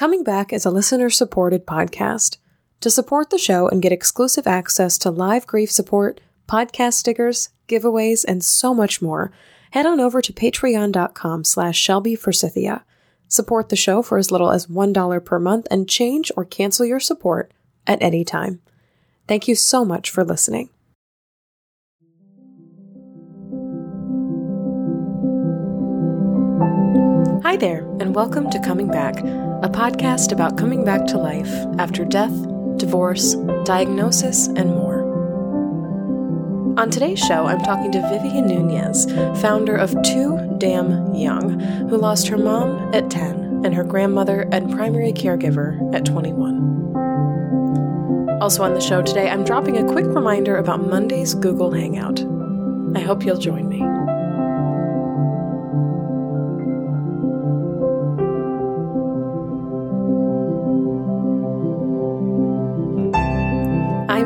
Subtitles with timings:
[0.00, 2.38] Coming Back is a listener supported podcast.
[2.80, 8.24] To support the show and get exclusive access to live grief support, podcast stickers, giveaways,
[8.26, 9.30] and so much more,
[9.72, 12.82] head on over to patreon.com slash Shelby Forsythia.
[13.28, 16.98] Support the show for as little as $1 per month and change or cancel your
[16.98, 17.52] support
[17.86, 18.62] at any time.
[19.28, 20.70] Thank you so much for listening.
[27.42, 32.04] Hi there, and welcome to Coming Back, a podcast about coming back to life after
[32.04, 32.34] death,
[32.76, 35.00] divorce, diagnosis, and more.
[36.78, 39.06] On today's show, I'm talking to Vivian Nunez,
[39.40, 41.58] founder of Too Damn Young,
[41.88, 46.58] who lost her mom at 10 and her grandmother and primary caregiver at 21.
[48.42, 52.20] Also on the show today, I'm dropping a quick reminder about Monday's Google Hangout.
[52.94, 53.89] I hope you'll join me.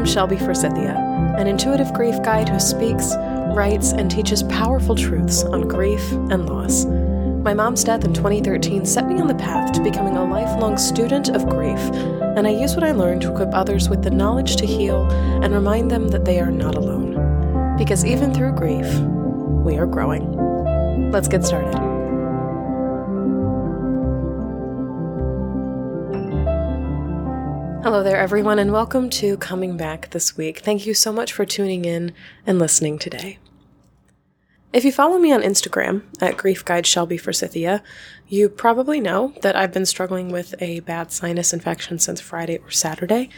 [0.06, 0.94] Shelby Forsythia,
[1.38, 3.14] an intuitive grief guide who speaks,
[3.55, 6.84] writes, and teaches powerful truths on grief and loss.
[6.84, 11.28] My mom's death in 2013 set me on the path to becoming a lifelong student
[11.28, 11.78] of grief,
[12.36, 15.05] and I use what I learned to equip others with the knowledge to heal
[15.42, 17.77] and remind them that they are not alone.
[17.77, 18.86] Because even through grief,
[19.64, 21.10] we are growing.
[21.10, 21.94] Let's get started.
[27.84, 30.60] Hello there, everyone, and welcome to Coming Back this week.
[30.60, 32.14] Thank you so much for tuning in
[32.46, 33.36] and listening today.
[34.72, 37.82] If you follow me on Instagram at Grief Guide Shelby Forsythia,
[38.26, 42.70] you probably know that I've been struggling with a bad sinus infection since Friday or
[42.70, 43.28] Saturday.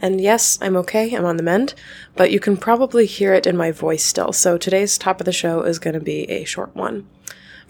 [0.00, 1.74] And yes, I'm okay, I'm on the mend,
[2.16, 4.32] but you can probably hear it in my voice still.
[4.32, 7.08] So today's top of the show is going to be a short one.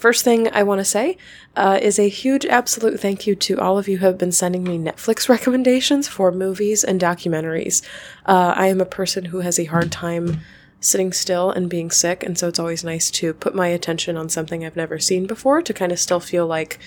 [0.03, 1.17] First thing I want to say
[1.55, 4.65] uh, is a huge absolute thank you to all of you who have been sending
[4.65, 7.87] me Netflix recommendations for movies and documentaries.
[8.27, 10.41] Uh, I am a person who has a hard time
[10.81, 14.29] sitting still and being sick, and so it's always nice to put my attention on
[14.29, 16.81] something I've never seen before to kind of still feel like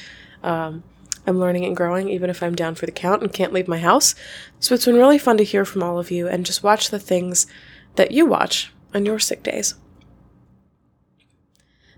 [0.44, 0.84] um,
[1.26, 3.80] I'm learning and growing, even if I'm down for the count and can't leave my
[3.80, 4.14] house.
[4.59, 7.00] So it's been really fun to hear from all of you and just watch the
[7.00, 7.47] things
[7.96, 9.76] that you watch on your sick days.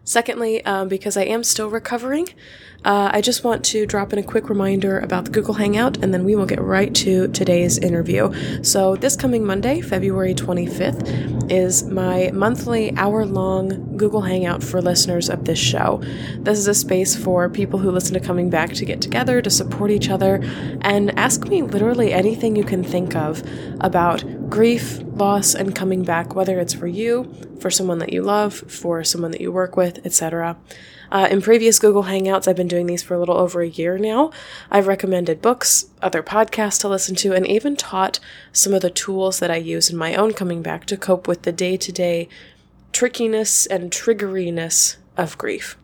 [0.08, 2.30] Secondly, um, because I am still recovering,
[2.88, 6.14] uh, I just want to drop in a quick reminder about the Google Hangout, and
[6.14, 8.34] then we will get right to today's interview.
[8.64, 15.30] So, this coming Monday, February 25th, is my monthly hour long Google Hangout for listeners
[15.30, 16.02] of this show.
[16.40, 19.50] This is a space for people who listen to Coming Back to get together, to
[19.50, 20.40] support each other,
[20.80, 23.44] and ask me literally anything you can think of
[23.82, 28.54] about grief, loss, and coming back, whether it's for you, for someone that you love,
[28.54, 30.58] for someone that you work with, etc.
[31.12, 33.98] Uh, in previous Google Hangouts, I've been doing these for a little over a year
[33.98, 34.32] now.
[34.70, 38.20] I've recommended books, other podcasts to listen to, and even taught
[38.52, 41.44] some of the tools that I use in my own coming back to cope with
[41.44, 42.28] the day to day
[42.92, 45.78] trickiness and triggeriness of grief.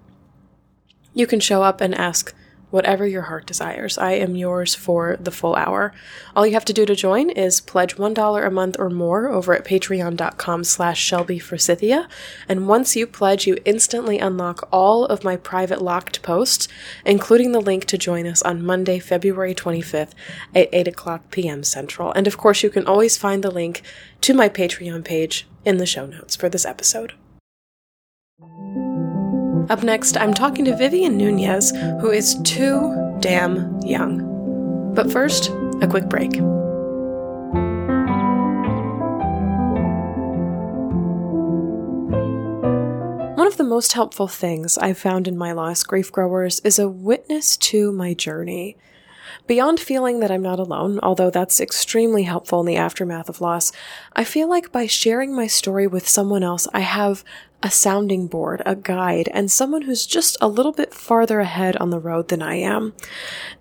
[1.14, 2.34] You can show up and ask
[2.74, 4.00] whatever your heart desires.
[4.00, 5.94] I am yours for the full hour.
[6.36, 9.54] All you have to do to join is pledge $1 a month or more over
[9.54, 12.10] at patreon.com slash Shelby Forsythia.
[12.50, 16.68] And once you pledge, you instantly unlock all of my private locked posts,
[17.06, 20.14] including the link to join us on Monday, February 25th
[20.56, 21.64] at 8 o'clock p.m.
[21.64, 22.12] Central.
[22.14, 23.84] And of course, you can always find the link
[24.22, 27.14] to my Patreon page in the show notes for this episode.
[29.70, 34.94] Up next, I'm talking to Vivian Nunez, who is too damn young.
[34.94, 35.50] But first,
[35.82, 36.34] a quick break.
[43.38, 46.90] One of the most helpful things I've found in my loss grief growers is a
[46.90, 48.78] witness to my journey.
[49.46, 53.74] Beyond feeling that I'm not alone, although that's extremely helpful in the aftermath of loss,
[54.16, 57.26] I feel like by sharing my story with someone else, I have
[57.62, 61.90] a sounding board, a guide, and someone who's just a little bit farther ahead on
[61.90, 62.94] the road than I am.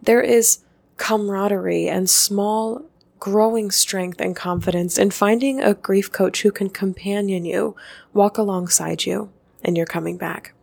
[0.01, 0.61] There is
[0.99, 2.85] camaraderie and small
[3.19, 7.75] growing strength and confidence in finding a grief coach who can companion you,
[8.13, 9.31] walk alongside you,
[9.65, 10.55] and you're coming back.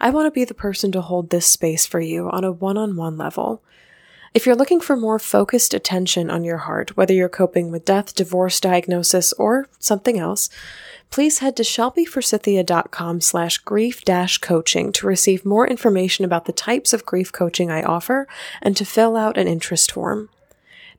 [0.00, 2.76] I want to be the person to hold this space for you on a one
[2.76, 3.62] on one level.
[4.34, 8.16] If you're looking for more focused attention on your heart, whether you're coping with death,
[8.16, 10.50] divorce, diagnosis, or something else,
[11.08, 16.92] please head to shelbyforsythia.com slash grief dash coaching to receive more information about the types
[16.92, 18.26] of grief coaching I offer
[18.60, 20.30] and to fill out an interest form.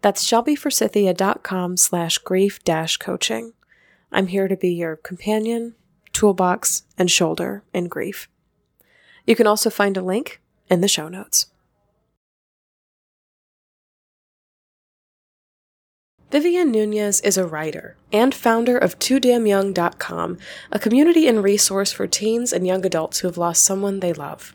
[0.02, 3.52] That's shelbyforsythia.com slash grief dash coaching.
[4.14, 5.76] I'm here to be your companion,
[6.14, 8.30] toolbox, and shoulder in grief.
[9.28, 10.40] You can also find a link
[10.70, 11.48] in the show notes.
[16.36, 20.38] Vivian Nunez is a writer and founder of TooDamnYoung.com,
[20.70, 24.54] a community and resource for teens and young adults who have lost someone they love.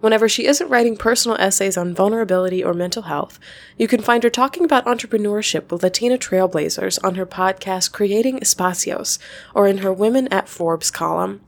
[0.00, 3.38] Whenever she isn't writing personal essays on vulnerability or mental health,
[3.78, 9.20] you can find her talking about entrepreneurship with Latina trailblazers on her podcast Creating Espacios
[9.54, 11.42] or in her Women at Forbes column.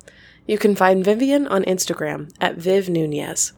[0.46, 3.52] You can find Vivian on Instagram at Viv Nunez.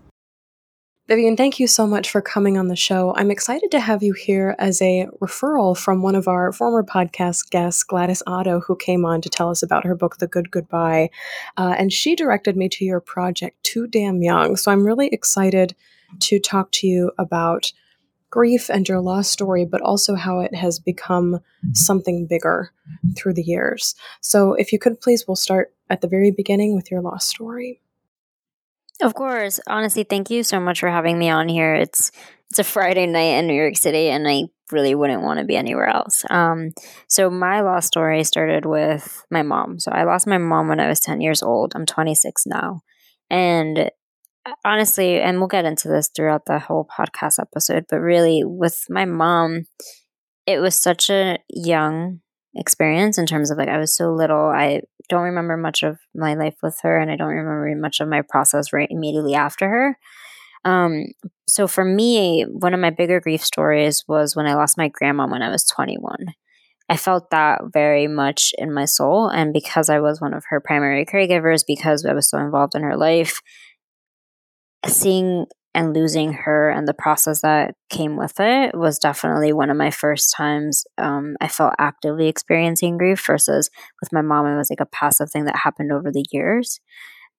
[1.09, 3.15] Vivian, thank you so much for coming on the show.
[3.17, 7.49] I'm excited to have you here as a referral from one of our former podcast
[7.49, 11.09] guests, Gladys Otto, who came on to tell us about her book, The Good Goodbye.
[11.57, 14.57] Uh, and she directed me to your project, Too Damn Young.
[14.57, 15.75] So I'm really excited
[16.21, 17.73] to talk to you about
[18.29, 21.41] grief and your loss story, but also how it has become
[21.73, 22.71] something bigger
[23.17, 23.95] through the years.
[24.21, 27.81] So if you could please, we'll start at the very beginning with your loss story.
[29.00, 29.61] Of course.
[29.69, 31.75] Honestly, thank you so much for having me on here.
[31.75, 32.11] It's
[32.50, 35.56] it's a Friday night in New York City and I really wouldn't want to be
[35.56, 36.25] anywhere else.
[36.31, 36.71] Um,
[37.06, 39.79] so my lost story started with my mom.
[39.79, 41.73] So I lost my mom when I was 10 years old.
[41.75, 42.81] I'm 26 now.
[43.31, 43.91] And
[44.47, 48.85] uh, honestly, and we'll get into this throughout the whole podcast episode, but really with
[48.89, 49.65] my mom,
[50.47, 52.21] it was such a young
[52.59, 54.49] experience in terms of like I was so little.
[54.49, 58.09] I don't remember much of my life with her, and I don't remember much of
[58.09, 59.99] my process right immediately after her.
[60.65, 61.07] Um,
[61.47, 65.27] so for me, one of my bigger grief stories was when I lost my grandma
[65.27, 66.35] when I was 21.
[66.91, 70.61] I felt that very much in my soul, and because I was one of her
[70.61, 73.41] primary caregivers, because I was so involved in her life,
[74.87, 75.47] seeing
[75.79, 79.93] and losing her and the process that came with it was definitely one of my
[79.93, 83.71] first times um, I felt actively experiencing grief versus
[84.01, 86.81] with my mom, it was like a passive thing that happened over the years.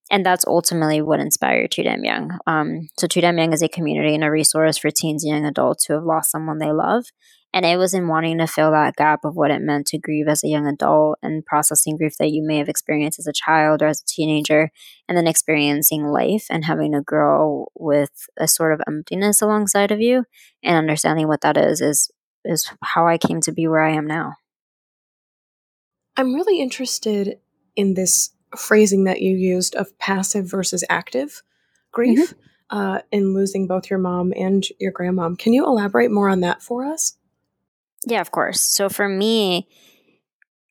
[0.09, 2.39] And that's ultimately what inspired Too Damn Young.
[2.47, 5.45] Um, so, Too Damn Young is a community and a resource for teens and young
[5.45, 7.07] adults who have lost someone they love
[7.53, 10.27] and it was in wanting to fill that gap of what it meant to grieve
[10.27, 13.81] as a young adult and processing grief that you may have experienced as a child
[13.81, 14.71] or as a teenager,
[15.07, 19.99] and then experiencing life and having to grow with a sort of emptiness alongside of
[19.99, 20.25] you
[20.63, 22.11] and understanding what that is is
[22.45, 24.35] is how I came to be where I am now.
[26.15, 27.39] I'm really interested
[27.75, 31.43] in this phrasing that you used of passive versus active
[31.91, 32.77] grief mm-hmm.
[32.77, 35.37] uh, in losing both your mom and your grandmom.
[35.37, 37.15] Can you elaborate more on that for us?
[38.05, 38.61] Yeah, of course.
[38.61, 39.67] So for me,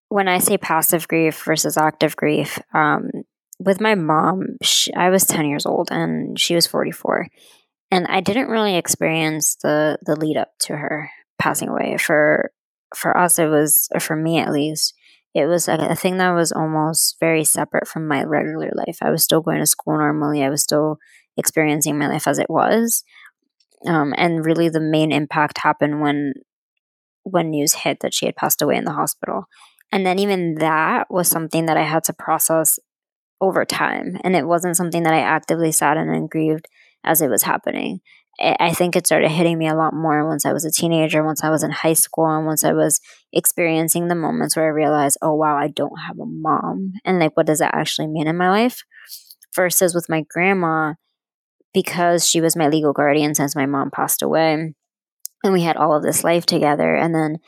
[0.09, 3.11] when I say passive grief versus active grief, um,
[3.61, 7.29] with my mom, she, I was 10 years old and she was 44.
[7.91, 11.97] And I didn't really experience the, the lead up to her passing away.
[11.99, 12.51] For,
[12.95, 14.95] for us, it was, for me at least,
[15.35, 18.99] it was a, a thing that was almost very separate from my regular life.
[19.03, 20.43] I was still going to school normally.
[20.43, 20.99] I was still
[21.37, 23.05] experiencing my life as it was.
[23.87, 26.33] Um, and really, the main impact happened when
[27.31, 29.45] when news hit that she had passed away in the hospital.
[29.91, 32.79] And then even that was something that I had to process
[33.41, 34.19] over time.
[34.25, 36.67] And it wasn't something that I actively sat in and grieved
[37.05, 38.01] as it was happening.
[38.41, 41.43] I think it started hitting me a lot more once I was a teenager, once
[41.43, 43.01] I was in high school, and once I was
[43.33, 46.93] experiencing the moments where I realized, oh, wow, I don't have a mom.
[47.05, 48.85] And like, what does that actually mean in my life?
[49.57, 50.95] Versus with my grandma,
[51.75, 54.75] because she was my legal guardian since my mom passed away,
[55.45, 57.39] and we had all of this life together and then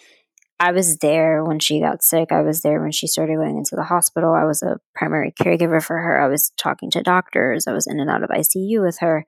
[0.60, 2.30] I was there when she got sick.
[2.30, 4.34] I was there when she started going into the hospital.
[4.34, 6.20] I was a primary caregiver for her.
[6.20, 7.66] I was talking to doctors.
[7.66, 9.24] I was in and out of ICU with her.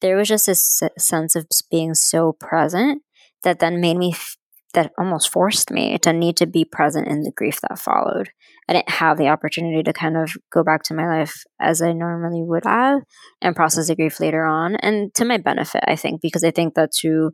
[0.00, 3.02] There was just this sense of being so present
[3.44, 4.36] that then made me, f-
[4.74, 8.30] that almost forced me to need to be present in the grief that followed.
[8.68, 11.92] I didn't have the opportunity to kind of go back to my life as I
[11.92, 13.02] normally would have
[13.40, 14.74] and process the grief later on.
[14.76, 17.30] And to my benefit, I think, because I think that to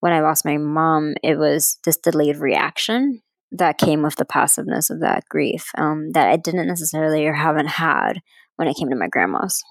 [0.00, 4.90] when I lost my mom, it was this delayed reaction that came with the passiveness
[4.90, 8.20] of that grief um, that I didn't necessarily or haven't had
[8.56, 9.64] when it came to my grandma's.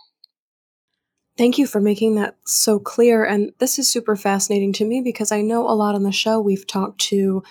[1.37, 3.23] Thank you for making that so clear.
[3.23, 6.41] And this is super fascinating to me because I know a lot on the show
[6.41, 7.43] we've talked to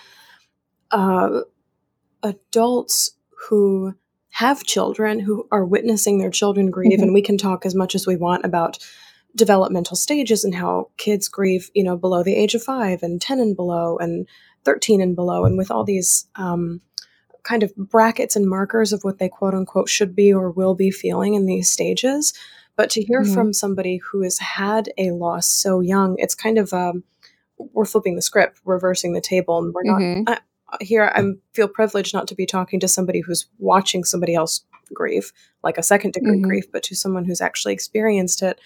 [0.91, 1.41] uh,
[2.21, 3.11] adults
[3.47, 3.93] who
[4.31, 7.03] have children who are witnessing their children grieve, mm-hmm.
[7.03, 8.77] and we can talk as much as we want about
[9.37, 13.39] developmental stages and how kids grieve, you know, below the age of five and 10
[13.39, 14.27] and below and
[14.65, 15.45] 13 and below.
[15.45, 16.81] And with all these um,
[17.43, 20.91] kind of brackets and markers of what they quote unquote should be or will be
[20.91, 22.33] feeling in these stages.
[22.75, 23.33] But to hear mm-hmm.
[23.33, 27.03] from somebody who has had a loss so young, it's kind of, um,
[27.57, 30.01] we're flipping the script, reversing the table, and we're not.
[30.01, 30.23] Mm-hmm.
[30.27, 30.39] I,
[30.81, 35.31] here, I feel privileged not to be talking to somebody who's watching somebody else grieve,
[35.63, 36.47] like a second degree mm-hmm.
[36.47, 38.59] grief, but to someone who's actually experienced it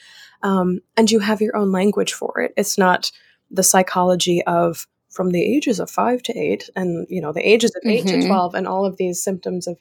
[0.44, 2.54] um, and you have your own language for it.
[2.58, 3.12] It's not
[3.50, 7.76] the psychology of from the ages of five to eight, and you know the ages
[7.76, 8.22] of 8 Mhm.
[8.22, 9.78] to twelve, and all of these symptoms of,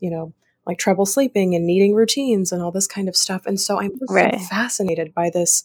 [0.00, 0.32] you know,
[0.66, 3.44] like trouble sleeping and needing routines and all this kind of stuff.
[3.46, 5.64] And so I'm just so fascinated by this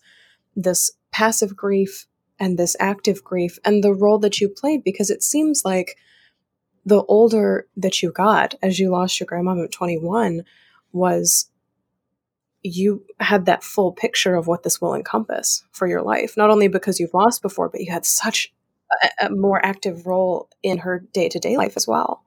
[0.55, 2.07] this passive grief
[2.39, 5.97] and this active grief and the role that you played because it seems like
[6.85, 10.43] the older that you got as you lost your grandmom at 21
[10.91, 11.49] was
[12.61, 16.67] you had that full picture of what this will encompass for your life not only
[16.67, 18.53] because you've lost before but you had such
[19.03, 22.23] a, a more active role in her day-to-day life as well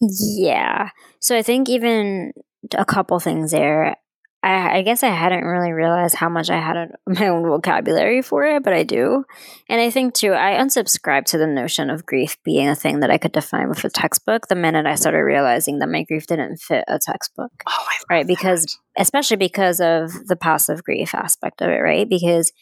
[0.00, 0.90] Yeah.
[1.20, 2.32] So I think even
[2.76, 3.96] a couple things there.
[4.44, 8.20] I, I guess I hadn't really realized how much I had a, my own vocabulary
[8.20, 9.24] for it, but I do.
[9.68, 13.10] And I think too, I unsubscribed to the notion of grief being a thing that
[13.10, 16.58] I could define with a textbook the minute I started realizing that my grief didn't
[16.58, 17.50] fit a textbook.
[17.66, 18.64] oh I love Right, because
[18.96, 19.02] that.
[19.02, 22.08] especially because of the passive grief aspect of it, right?
[22.08, 22.52] Because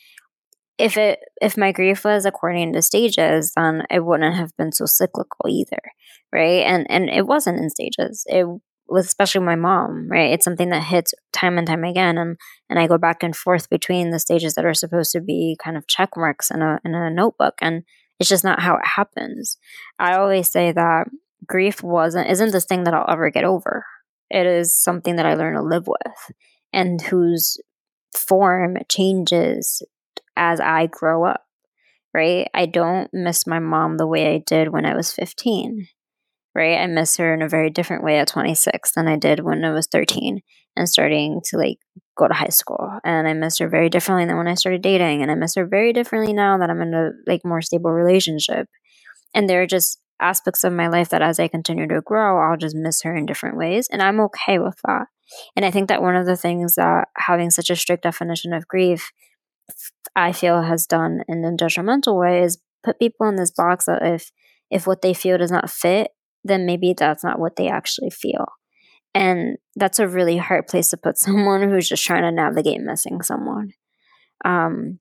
[0.79, 4.87] if it if my grief was according to stages, then it wouldn't have been so
[4.87, 5.81] cyclical either,
[6.33, 6.63] right?
[6.65, 8.25] And and it wasn't in stages.
[8.27, 8.47] It
[8.93, 10.31] was especially my mom, right?
[10.31, 12.37] It's something that hits time and time again, and
[12.69, 15.77] and I go back and forth between the stages that are supposed to be kind
[15.77, 17.83] of check marks in a in a notebook, and
[18.21, 19.57] it's just not how it happens.
[19.99, 21.09] I always say that
[21.47, 23.85] grief wasn't isn't this thing that I'll ever get over.
[24.31, 26.37] It is something that I learn to live with,
[26.73, 27.59] and whose
[28.17, 29.83] form changes
[30.37, 31.45] as I grow up,
[32.15, 32.49] right?
[32.55, 35.89] I don't miss my mom the way I did when I was 15,
[36.55, 36.79] right?
[36.79, 39.73] I miss her in a very different way at 26 than I did when I
[39.73, 40.41] was 13
[40.77, 41.79] and starting to like
[42.17, 42.99] go to high school.
[43.05, 45.23] And I miss her very differently than when I started dating.
[45.23, 48.69] And I miss her very differently now that I'm in a like more stable relationship.
[49.35, 52.57] And there are just aspects of my life that as I continue to grow, I'll
[52.57, 53.89] just miss her in different ways.
[53.91, 55.07] And I'm okay with that.
[55.57, 58.69] And I think that one of the things that having such a strict definition of
[58.69, 59.11] grief
[60.15, 64.03] I feel has done in a detrimental way is put people in this box that
[64.03, 64.31] if
[64.71, 66.11] if what they feel does not fit,
[66.45, 68.47] then maybe that's not what they actually feel.
[69.15, 73.23] And that's a really hard place to put someone who's just trying to navigate missing
[73.23, 73.73] someone.
[74.45, 74.99] Um,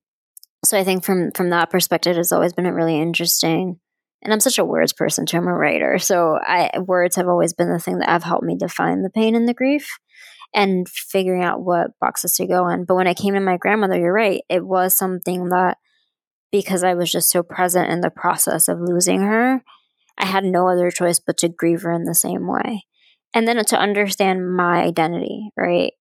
[0.63, 3.79] so I think from from that perspective, it's always been a really interesting.
[4.23, 5.37] And I'm such a words person too.
[5.37, 8.55] I'm a writer, so I words have always been the thing that have helped me
[8.55, 9.89] define the pain and the grief
[10.53, 12.85] and figuring out what boxes to go in.
[12.85, 14.41] But when I came to my grandmother, you're right.
[14.49, 15.77] It was something that
[16.51, 19.63] because I was just so present in the process of losing her,
[20.21, 22.85] I had no other choice but to grieve her in the same way.
[23.33, 25.93] And then to understand my identity, right?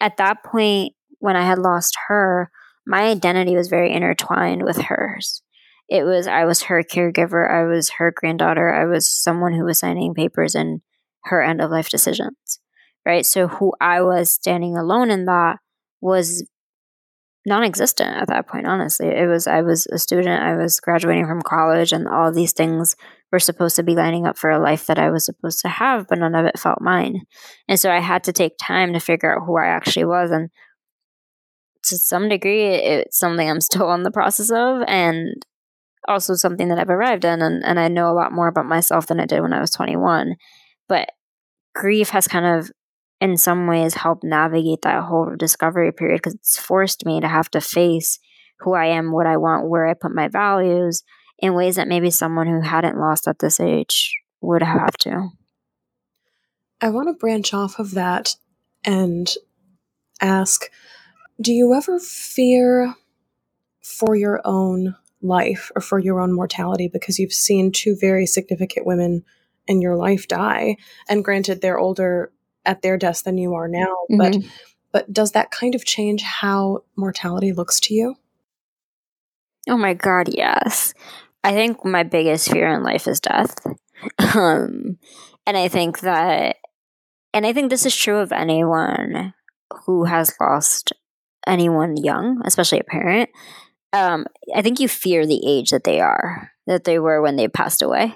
[0.00, 2.50] At that point, when I had lost her,
[2.86, 5.42] my identity was very intertwined with hers.
[5.88, 9.78] It was, I was her caregiver, I was her granddaughter, I was someone who was
[9.78, 10.82] signing papers in
[11.24, 12.60] her end of life decisions
[13.06, 13.24] right?
[13.24, 15.58] So who I was standing alone in that
[16.00, 16.44] was
[17.46, 21.40] non-existent at that point honestly it was i was a student i was graduating from
[21.40, 22.96] college and all these things
[23.32, 26.06] were supposed to be lining up for a life that i was supposed to have
[26.08, 27.22] but none of it felt mine.
[27.68, 30.50] And so i had to take time to figure out who i actually was and
[31.84, 35.34] to some degree it's something i'm still in the process of and
[36.08, 39.06] also something that i've arrived in and, and i know a lot more about myself
[39.06, 40.34] than i did when i was 21
[40.88, 41.10] but
[41.74, 42.70] grief has kind of
[43.20, 47.50] in some ways helped navigate that whole discovery period because it's forced me to have
[47.50, 48.18] to face
[48.60, 51.02] who I am, what I want, where I put my values
[51.40, 55.28] in ways that maybe someone who hadn't lost at this age would have to.
[56.80, 58.36] I want to branch off of that
[58.84, 59.30] and
[60.20, 60.70] ask
[61.40, 62.94] Do you ever fear
[63.82, 68.86] for your own life or for your own mortality because you've seen two very significant
[68.86, 69.24] women
[69.66, 70.76] in your life die?
[71.08, 72.32] And granted, they're older
[72.64, 74.48] at their deaths than you are now, but Mhm.
[74.92, 78.16] but does that kind of change how mortality looks to you?
[79.68, 80.94] Oh my god, yes.
[81.42, 83.54] I think my biggest fear in life is death.
[84.34, 84.98] Um,
[85.46, 86.56] and I think that,
[87.34, 89.34] and I think this is true of anyone
[89.84, 90.92] who has lost
[91.46, 93.30] anyone young, especially a parent.
[93.92, 97.48] Um, I think you fear the age that they are, that they were when they
[97.48, 98.14] passed away.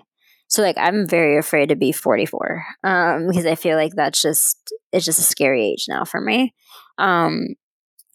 [0.49, 4.73] So like I'm very afraid to be 44 um, because I feel like that's just
[4.93, 6.54] it's just a scary age now for me.
[6.99, 7.57] Um,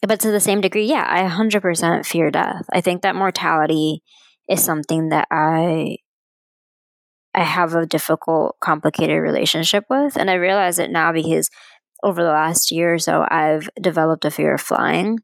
[0.02, 2.64] but to the same degree, yeah, I 100% fear death.
[2.72, 4.02] I think that mortality
[4.50, 5.98] is something that I
[7.32, 11.48] I have a difficult, complicated relationship with, and I realize it now because
[12.02, 15.18] over the last year or so, I've developed a fear of flying.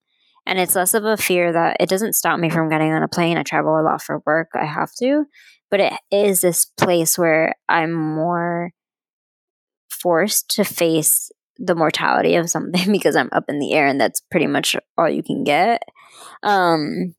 [0.47, 3.09] And it's less of a fear that it doesn't stop me from getting on a
[3.09, 3.37] plane.
[3.37, 4.51] I travel a lot for work.
[4.55, 5.25] I have to.
[5.71, 8.71] But it is this place where I'm more
[9.89, 14.21] forced to face the mortality of something because I'm up in the air and that's
[14.31, 15.83] pretty much all you can get.
[16.43, 17.15] Um,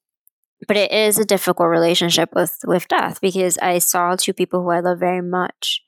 [0.67, 4.71] but it is a difficult relationship with with death because I saw two people who
[4.71, 5.81] I love very much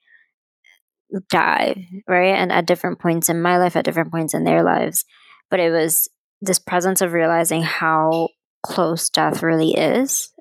[1.30, 2.36] die, right?
[2.36, 5.06] And at different points in my life, at different points in their lives.
[5.50, 6.08] But it was
[6.42, 8.30] this presence of realizing how
[8.64, 10.32] close death really is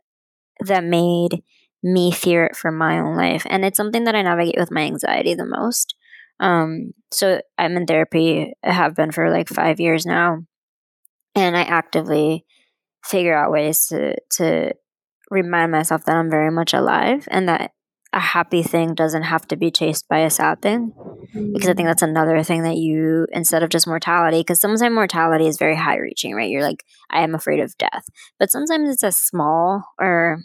[0.61, 1.43] that made
[1.83, 3.47] me fear it for my own life.
[3.49, 5.95] And it's something that I navigate with my anxiety the most.
[6.41, 10.45] Um, so I'm in therapy, I have been for like five years now.
[11.35, 12.45] And I actively
[13.05, 14.73] figure out ways to, to
[15.31, 17.73] remind myself that I'm very much alive and that
[18.13, 20.93] a happy thing doesn't have to be chased by a sad thing.
[21.33, 21.87] Because i think mm-hmm.
[21.87, 25.99] that's another thing that you instead of just mortality because sometimes mortality is very high
[25.99, 26.49] reaching right?
[26.49, 28.05] You're like i am afraid of death.
[28.39, 30.39] But sometimes it's as small or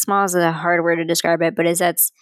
[0.00, 2.12] small is a hard word to describe it but is that's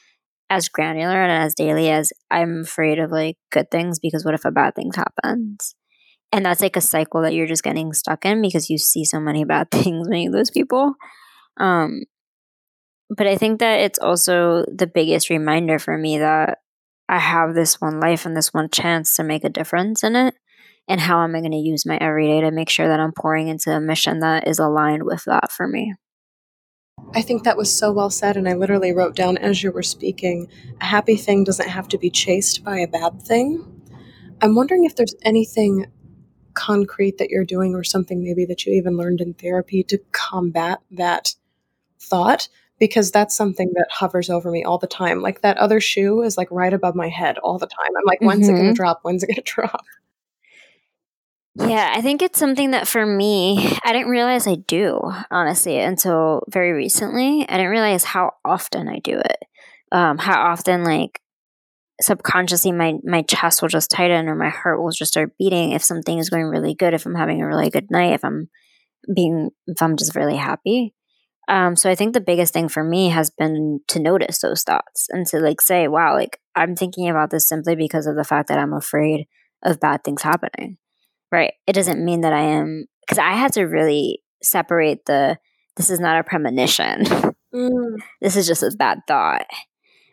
[0.50, 4.44] as granular and as daily as i'm afraid of like good things because what if
[4.44, 5.74] a bad thing happens
[6.32, 9.20] and that's like a cycle that you're just getting stuck in because you see so
[9.20, 10.94] many bad things when you lose people
[11.58, 12.02] um
[13.10, 16.58] but I think that it's also the biggest reminder for me that
[17.08, 20.34] I have this one life and this one chance to make a difference in it.
[20.86, 23.48] And how am I going to use my everyday to make sure that I'm pouring
[23.48, 25.94] into a mission that is aligned with that for me?
[27.14, 28.36] I think that was so well said.
[28.36, 30.48] And I literally wrote down as you were speaking
[30.80, 33.64] a happy thing doesn't have to be chased by a bad thing.
[34.42, 35.90] I'm wondering if there's anything
[36.58, 40.80] concrete that you're doing or something maybe that you even learned in therapy to combat
[40.90, 41.34] that
[42.00, 42.48] thought
[42.78, 45.20] because that's something that hovers over me all the time.
[45.20, 47.90] Like that other shoe is like right above my head all the time.
[47.96, 48.56] I'm like, when's mm-hmm.
[48.56, 49.00] it going to drop?
[49.02, 49.84] When's it going to drop?
[51.56, 55.00] Yeah, I think it's something that for me, I didn't realize I do,
[55.30, 57.48] honestly, until very recently.
[57.48, 59.44] I didn't realize how often I do it.
[59.90, 61.20] Um, how often, like,
[62.00, 65.82] subconsciously my my chest will just tighten or my heart will just start beating if
[65.82, 68.48] something is going really good if i'm having a really good night if i'm
[69.14, 70.94] being if i'm just really happy
[71.48, 75.06] um, so I think the biggest thing for me has been to notice those thoughts
[75.08, 78.48] and to like say, wow, like I'm thinking about this simply because of the fact
[78.48, 79.26] that I'm afraid
[79.64, 80.76] of bad things happening.
[81.32, 81.54] Right.
[81.66, 85.38] It doesn't mean that I am because I had to really separate the
[85.76, 87.04] this is not a premonition.
[87.54, 87.96] Mm.
[88.20, 89.46] This is just a bad thought.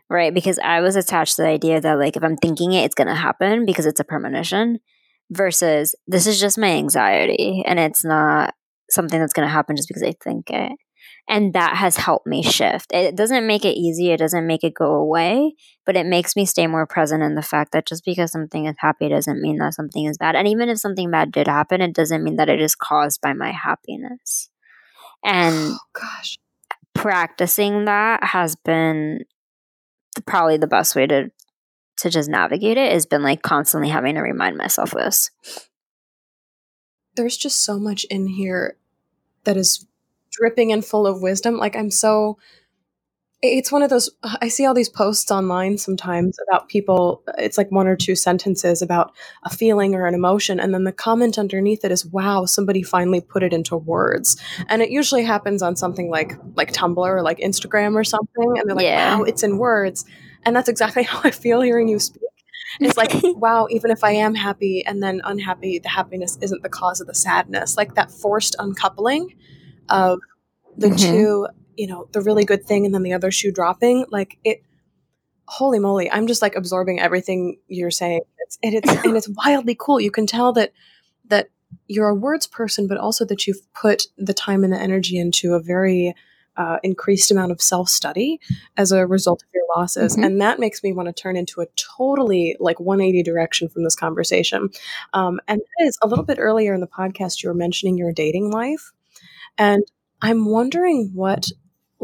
[0.10, 0.34] Right.
[0.34, 3.15] Because I was attached to the idea that like if I'm thinking it, it's gonna
[3.15, 4.80] happen because it's a premonition
[5.32, 8.54] versus this is just my anxiety and it's not
[8.89, 10.74] something that's gonna happen just because I think it
[11.28, 12.91] and that has helped me shift.
[12.94, 16.46] It doesn't make it easy, it doesn't make it go away, but it makes me
[16.46, 19.74] stay more present in the fact that just because something is happy doesn't mean that
[19.74, 20.36] something is bad.
[20.36, 23.34] And even if something bad did happen, it doesn't mean that it is caused by
[23.34, 24.50] my happiness.
[25.24, 26.38] And oh, gosh,
[26.94, 29.22] practicing that has been
[30.21, 31.32] probably the best way to
[31.97, 35.32] to just navigate it has been like constantly having to remind myself this.
[37.15, 38.75] There's just so much in here
[39.45, 39.86] that is
[40.32, 41.58] dripping and full of wisdom.
[41.58, 42.38] Like I'm so
[43.46, 44.10] it's one of those
[44.42, 48.82] I see all these posts online sometimes about people it's like one or two sentences
[48.82, 52.84] about a feeling or an emotion and then the comment underneath it is wow somebody
[52.84, 57.22] finally put it into words and it usually happens on something like like Tumblr or
[57.22, 59.18] like Instagram or something and they're like yeah.
[59.18, 60.06] wow it's in words
[60.44, 62.22] and that's exactly how I feel hearing you speak
[62.80, 66.70] it's like wow even if I am happy and then unhappy the happiness isn't the
[66.70, 69.36] cause of the sadness like that forced uncoupling
[69.90, 70.20] of
[70.78, 70.98] the mm-hmm.
[70.98, 74.64] two, you know, the really good thing and then the other shoe dropping, like it
[75.48, 78.22] holy moly, I'm just like absorbing everything you're saying.
[78.40, 80.00] It's and it's and it's wildly cool.
[80.00, 80.72] You can tell that
[81.28, 81.50] that
[81.88, 85.54] you're a words person, but also that you've put the time and the energy into
[85.54, 86.16] a very
[86.58, 88.40] uh, increased amount of self study
[88.78, 90.14] as a result of your losses.
[90.14, 90.24] Mm-hmm.
[90.24, 93.96] And that makes me want to turn into a totally like 180 direction from this
[93.96, 94.70] conversation.
[95.14, 98.14] Um, and that is a little bit earlier in the podcast, you were mentioning your
[98.14, 98.92] dating life.
[99.58, 99.84] And
[100.22, 101.48] I'm wondering what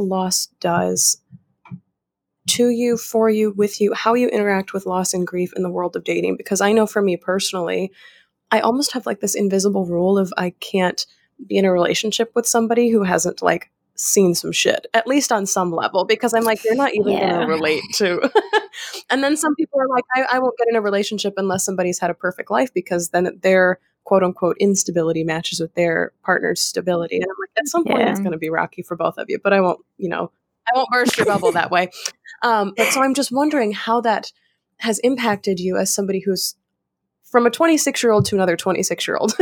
[0.01, 1.21] loss does
[2.47, 5.69] to you, for you, with you, how you interact with loss and grief in the
[5.69, 6.37] world of dating.
[6.37, 7.91] Because I know for me personally,
[8.51, 11.05] I almost have like this invisible rule of I can't
[11.47, 15.45] be in a relationship with somebody who hasn't like seen some shit, at least on
[15.45, 17.29] some level, because I'm like, you're not even yeah.
[17.29, 18.31] going to relate to.
[19.09, 21.99] and then some people are like, I, I won't get in a relationship unless somebody's
[21.99, 27.17] had a perfect life because then they're quote unquote instability matches with their partner's stability.
[27.17, 28.11] And I'm like, at some point yeah.
[28.11, 30.31] it's going to be rocky for both of you, but I won't, you know,
[30.67, 31.89] I won't burst your bubble that way.
[32.43, 34.31] Um, but so I'm just wondering how that
[34.77, 36.55] has impacted you as somebody who's
[37.23, 39.37] from a 26 year old to another 26 year old.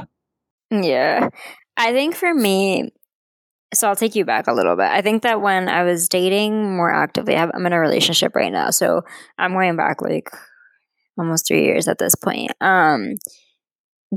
[0.70, 1.28] yeah.
[1.76, 2.90] I think for me,
[3.74, 4.86] so I'll take you back a little bit.
[4.86, 8.70] I think that when I was dating more actively, I'm in a relationship right now.
[8.70, 9.02] So
[9.36, 10.30] I'm going back like
[11.18, 12.52] almost three years at this point.
[12.60, 13.16] Um,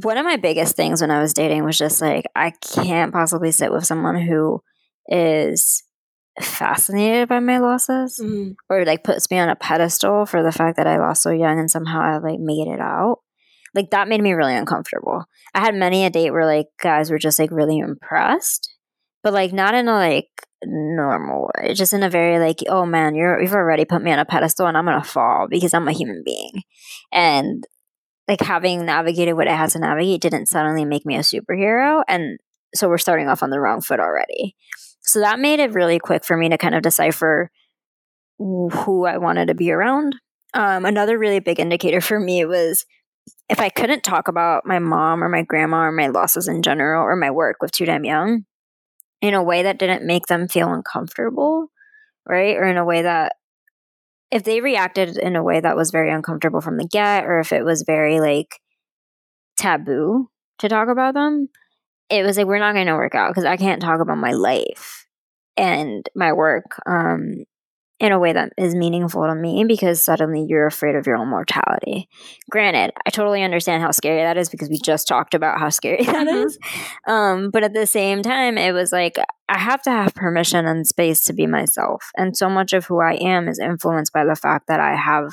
[0.03, 3.53] one of my biggest things when I was dating was just like, I can't possibly
[3.53, 4.61] sit with someone who
[5.07, 5.83] is
[6.41, 8.51] fascinated by my losses mm-hmm.
[8.69, 11.59] or like puts me on a pedestal for the fact that I lost so young
[11.59, 13.19] and somehow I like made it out.
[13.73, 15.23] Like that made me really uncomfortable.
[15.53, 18.75] I had many a date where like guys were just like really impressed,
[19.23, 20.27] but like not in a like
[20.65, 24.19] normal way, just in a very like, oh man, you're you've already put me on
[24.19, 26.63] a pedestal and I'm gonna fall because I'm a human being.
[27.13, 27.65] And
[28.27, 32.03] like having navigated what it has to navigate didn't suddenly make me a superhero.
[32.07, 32.39] And
[32.73, 34.55] so we're starting off on the wrong foot already.
[35.01, 37.51] So that made it really quick for me to kind of decipher
[38.37, 40.15] who I wanted to be around.
[40.53, 42.85] Um, another really big indicator for me was
[43.49, 47.03] if I couldn't talk about my mom or my grandma or my losses in general
[47.03, 48.45] or my work with Too Damn Young
[49.21, 51.67] in a way that didn't make them feel uncomfortable,
[52.27, 52.55] right?
[52.55, 53.33] Or in a way that
[54.35, 57.53] if they reacted in a way that was very uncomfortable from the get, or if
[57.53, 58.59] it was very like
[59.57, 61.47] taboo to talk about them,
[62.09, 64.33] it was like we're not going to work out because I can't talk about my
[64.33, 65.07] life
[65.55, 67.45] and my work um,
[67.99, 71.29] in a way that is meaningful to me because suddenly you're afraid of your own
[71.29, 72.09] mortality.
[72.49, 76.03] Granted, I totally understand how scary that is because we just talked about how scary
[76.05, 76.45] that mm-hmm.
[76.45, 76.59] is.
[77.07, 80.85] Um, but at the same time, it was like I have to have permission and
[80.85, 82.09] space to be myself.
[82.17, 85.31] And so much of who I am is influenced by the fact that I have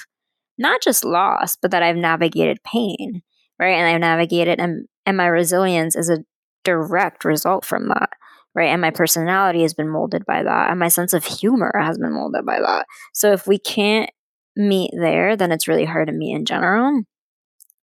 [0.57, 3.23] not just lost, but that I've navigated pain,
[3.59, 3.75] right?
[3.75, 6.19] And I've navigated, and, and my resilience is a
[6.63, 8.11] direct result from that
[8.55, 8.69] right?
[8.69, 10.71] And my personality has been molded by that.
[10.71, 12.87] And my sense of humor has been molded by that.
[13.13, 14.11] So if we can't
[14.57, 17.03] meet there, then it's really hard to meet in general.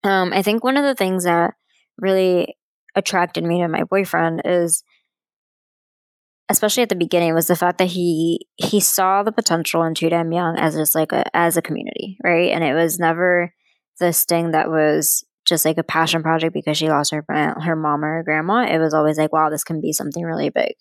[0.04, 1.54] Um, I think one of the things that
[1.98, 2.56] really
[2.94, 4.82] attracted me to my boyfriend is
[6.48, 10.08] especially at the beginning was the fact that he he saw the potential in too
[10.08, 13.54] damn young as just like a as a community right and it was never
[14.00, 18.04] this thing that was just like a passion project because she lost her her mom
[18.04, 18.66] or her grandma.
[18.66, 20.74] It was always like, wow, this can be something really big,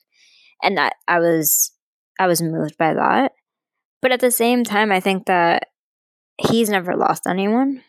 [0.62, 1.72] and that I was
[2.19, 3.32] I was moved by that.
[4.02, 5.67] But at the same time, I think that
[6.38, 7.84] he's never lost anyone,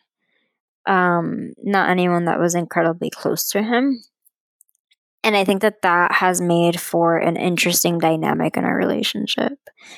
[0.86, 4.02] um, not anyone that was incredibly close to him.
[5.22, 9.52] And I think that that has made for an interesting dynamic in our relationship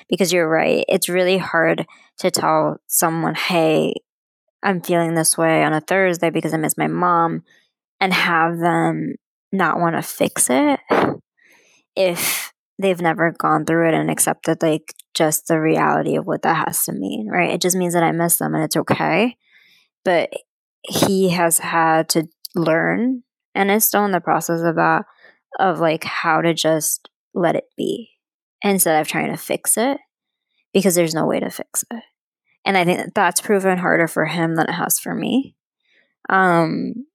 [0.09, 0.85] because you're right.
[0.89, 1.87] It's really hard
[2.19, 3.95] to tell someone, hey,
[4.63, 7.43] I'm feeling this way on a Thursday because I miss my mom
[8.01, 9.15] and have them
[9.53, 10.81] not want to fix it
[11.97, 16.67] if they've never gone through it and accepted like just the reality of what that
[16.67, 17.51] has to mean, right?
[17.51, 19.37] It just means that I miss them and it's okay.
[20.05, 20.31] But
[20.83, 23.23] he has had to learn
[23.55, 25.05] and is still in the process of that
[25.59, 28.11] of like how to just let it be
[28.63, 29.99] instead of trying to fix it
[30.73, 32.03] because there's no way to fix it.
[32.65, 35.57] And I think that that's proven harder for him than it has for me.
[36.29, 37.07] Um,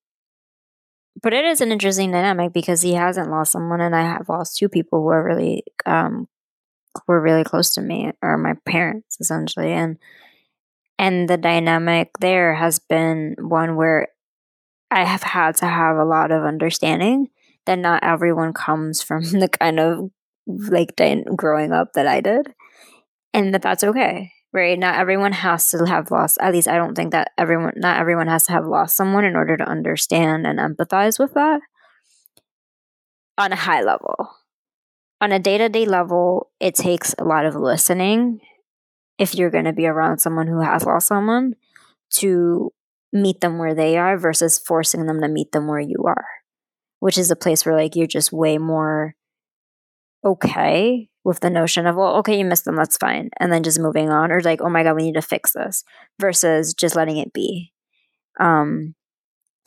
[1.21, 4.57] but it is an interesting dynamic because he hasn't lost someone, and I have lost
[4.57, 6.27] two people who are really, um,
[7.07, 9.97] were really close to me, or my parents essentially, and
[10.99, 14.09] and the dynamic there has been one where
[14.91, 17.29] I have had to have a lot of understanding
[17.65, 20.11] that not everyone comes from the kind of
[20.47, 20.99] like
[21.35, 22.53] growing up that I did,
[23.33, 24.77] and that that's okay right?
[24.77, 28.27] Not everyone has to have lost, at least I don't think that everyone, not everyone
[28.27, 31.61] has to have lost someone in order to understand and empathize with that
[33.37, 34.29] on a high level.
[35.19, 38.41] On a day to day level, it takes a lot of listening
[39.17, 41.55] if you're going to be around someone who has lost someone
[42.09, 42.71] to
[43.11, 46.25] meet them where they are versus forcing them to meet them where you are,
[46.99, 49.15] which is a place where like you're just way more
[50.23, 53.29] okay with the notion of, well, okay, you missed them, that's fine.
[53.37, 55.83] And then just moving on, or like, oh my God, we need to fix this
[56.21, 57.73] versus just letting it be.
[58.39, 58.95] Um,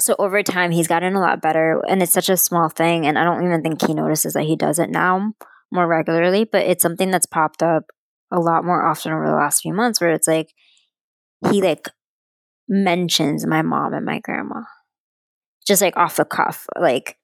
[0.00, 1.82] so over time, he's gotten a lot better.
[1.86, 3.06] And it's such a small thing.
[3.06, 5.34] And I don't even think he notices that he does it now
[5.70, 7.84] more regularly, but it's something that's popped up
[8.32, 10.54] a lot more often over the last few months where it's like,
[11.50, 11.90] he like
[12.68, 14.62] mentions my mom and my grandma
[15.66, 16.66] just like off the cuff.
[16.80, 17.18] Like,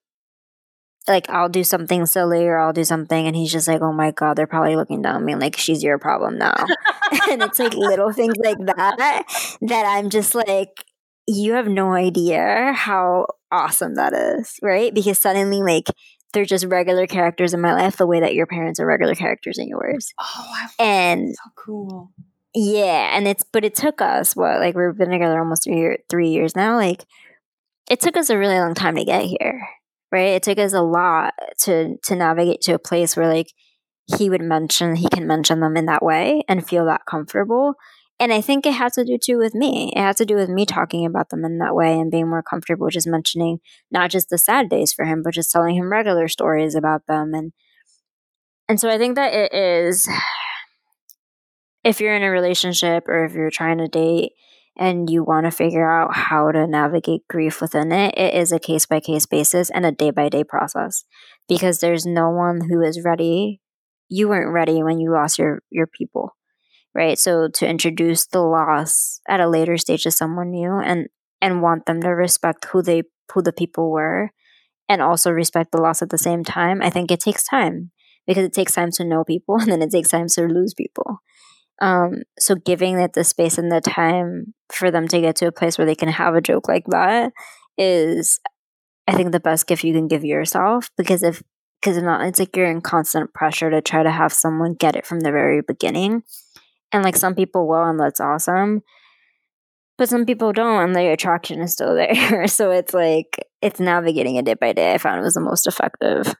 [1.08, 4.10] like I'll do something silly or I'll do something and he's just like, Oh my
[4.10, 6.54] god, they're probably looking down at me like she's your problem now.
[7.30, 9.24] and it's like little things like that
[9.62, 10.70] that I'm just like,
[11.26, 14.92] you have no idea how awesome that is, right?
[14.94, 15.86] Because suddenly like
[16.32, 19.58] they're just regular characters in my life the way that your parents are regular characters
[19.58, 20.12] in yours.
[20.20, 22.12] Oh, and so cool.
[22.54, 25.98] Yeah, and it's but it took us what like we've been together almost three, year,
[26.08, 26.76] three years now.
[26.76, 27.04] Like
[27.88, 29.68] it took us a really long time to get here
[30.12, 30.34] right?
[30.34, 33.52] It took us a lot to to navigate to a place where like
[34.18, 37.74] he would mention he can mention them in that way and feel that comfortable
[38.18, 39.92] and I think it had to do too with me.
[39.94, 42.42] It had to do with me talking about them in that way and being more
[42.42, 43.58] comfortable just mentioning
[43.90, 47.34] not just the sad days for him, but just telling him regular stories about them.
[47.34, 47.52] And
[48.68, 50.08] and so I think that it is
[51.84, 54.32] if you're in a relationship or if you're trying to date
[54.76, 58.58] and you want to figure out how to navigate grief within it, it is a
[58.58, 61.04] case by case basis and a day by day process
[61.48, 63.60] because there's no one who is ready.
[64.08, 66.36] You weren't ready when you lost your your people
[66.96, 67.18] right?
[67.18, 71.08] So to introduce the loss at a later stage to someone new and
[71.42, 74.30] and want them to respect who they who the people were
[74.88, 77.90] and also respect the loss at the same time, I think it takes time
[78.26, 81.18] because it takes time to know people and then it takes time to lose people.
[81.80, 85.52] Um, so giving it the space and the time for them to get to a
[85.52, 87.32] place where they can have a joke like that
[87.76, 88.40] is
[89.06, 91.42] I think the best gift you can give yourself because if
[91.80, 94.96] because if not it's like you're in constant pressure to try to have someone get
[94.96, 96.22] it from the very beginning
[96.92, 98.82] and like some people will, and that's awesome.
[99.98, 102.46] But some people don't, and the attraction is still there.
[102.46, 104.94] so it's like, it's navigating it day by day.
[104.94, 106.34] I found it was the most effective.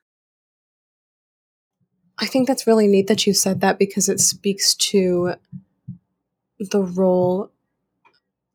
[2.18, 5.34] I think that's really neat that you said that because it speaks to
[6.58, 7.50] the role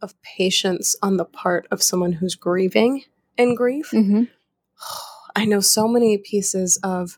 [0.02, 3.04] of patience on the part of someone who's grieving
[3.38, 3.92] in grief.
[3.94, 4.24] Mm-hmm.
[5.36, 7.18] I know so many pieces of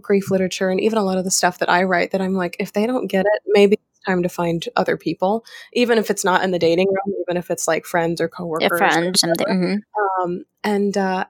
[0.00, 2.56] grief literature and even a lot of the stuff that I write that I'm like,
[2.58, 6.24] if they don't get it, maybe it's time to find other people, even if it's
[6.24, 8.70] not in the dating room, even if it's like friends or coworkers.
[8.72, 9.46] A friend, something.
[9.46, 10.22] Mm-hmm.
[10.22, 11.24] Um, and uh,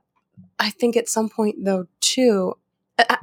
[0.58, 2.54] I think at some point, though, too,
[2.98, 3.16] uh,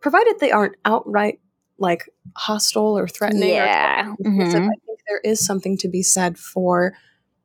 [0.00, 1.40] provided they aren't outright
[1.78, 4.10] like hostile or threatening, yeah.
[4.10, 4.56] Or mm-hmm.
[4.56, 6.94] I think there is something to be said for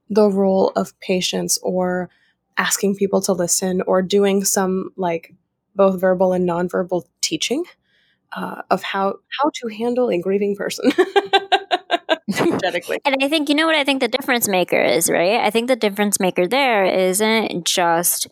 [0.10, 2.10] the role of patience or
[2.58, 5.34] asking people to listen or doing some like
[5.76, 7.64] both verbal and nonverbal teaching
[8.34, 10.92] uh, of how how to handle a grieving person.
[13.06, 15.40] and I think you know what I think the difference maker is, right?
[15.40, 18.28] I think the difference maker there isn't just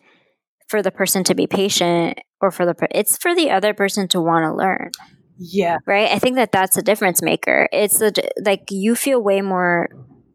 [0.68, 4.20] for the person to be patient or for the it's for the other person to
[4.20, 4.90] want to learn.
[5.38, 5.78] Yeah.
[5.86, 6.10] Right?
[6.10, 7.68] I think that that's a difference maker.
[7.72, 8.12] It's the
[8.44, 9.88] like you feel way more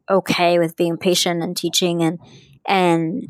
[0.10, 2.20] okay with being patient and teaching and
[2.68, 3.30] and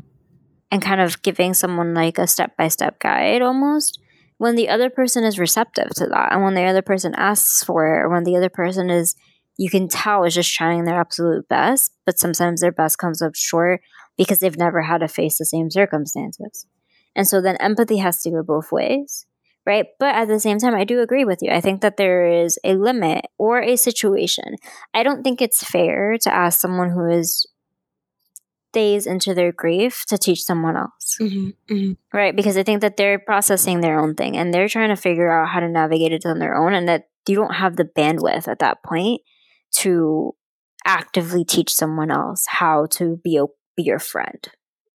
[0.70, 4.00] and kind of giving someone like a step by step guide almost
[4.38, 7.86] when the other person is receptive to that and when the other person asks for
[7.86, 9.14] it or when the other person is
[9.58, 13.34] you can tell is just trying their absolute best but sometimes their best comes up
[13.34, 13.80] short
[14.16, 16.66] because they've never had to face the same circumstances
[17.14, 19.26] and so then empathy has to go both ways
[19.66, 22.26] right but at the same time i do agree with you i think that there
[22.26, 24.56] is a limit or a situation
[24.94, 27.46] i don't think it's fair to ask someone who is
[28.72, 31.16] days into their grief to teach someone else.
[31.20, 32.16] Mm-hmm, mm-hmm.
[32.16, 32.34] Right?
[32.34, 35.48] Because I think that they're processing their own thing and they're trying to figure out
[35.48, 38.58] how to navigate it on their own, and that you don't have the bandwidth at
[38.60, 39.22] that point
[39.72, 40.34] to
[40.84, 43.44] actively teach someone else how to be, a,
[43.76, 44.48] be your friend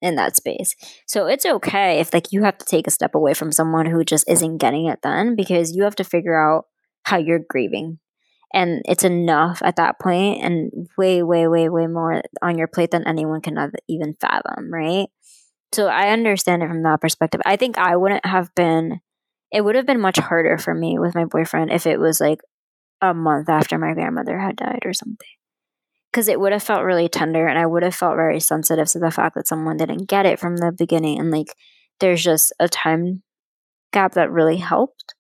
[0.06, 0.76] in that space.
[1.08, 4.04] So it's okay if like you have to take a step away from someone who
[4.04, 6.66] just isn't getting it then because you have to figure out
[7.04, 8.00] how you're grieving.
[8.54, 12.92] And it's enough at that point and way way way way more on your plate
[12.92, 13.58] than anyone can
[13.90, 15.08] even fathom right?
[15.74, 17.42] So i understand it from that perspective.
[17.46, 19.02] I think i wouldn't have been
[19.52, 22.40] it would have been much harder for me with my boyfriend if it was like
[23.02, 25.28] a month after my grandmother had died or something
[26.16, 29.00] because it would have felt really tender and i would have felt very sensitive to
[29.00, 31.54] the fact that someone didn't get it from the beginning and like
[32.00, 33.22] there's just a time
[33.92, 35.14] gap that really helped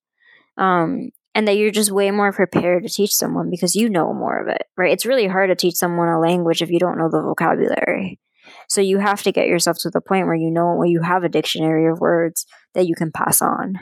[0.57, 4.41] um and that you're just way more prepared to teach someone because you know more
[4.41, 4.93] of it, right?
[4.93, 8.21] It's really hard to teach someone a language if you don't know the vocabulary.
[8.69, 11.25] So you have to get yourself to the point where you know where you have
[11.25, 13.79] a dictionary of words that you can pass on.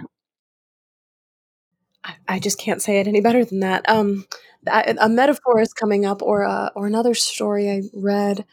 [2.27, 3.87] I just can't say it any better than that.
[3.89, 4.25] Um,
[4.65, 8.45] a metaphor is coming up, or uh, or another story I read.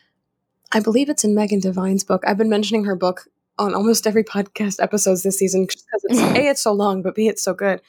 [0.72, 2.22] I believe it's in Megan Devine's book.
[2.26, 6.48] I've been mentioning her book on almost every podcast episodes this season because it's a
[6.48, 7.80] it's so long, but b it's so good.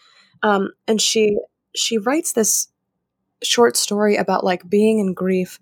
[0.43, 1.37] Um, and she
[1.75, 2.67] she writes this
[3.43, 5.59] short story about like being in grief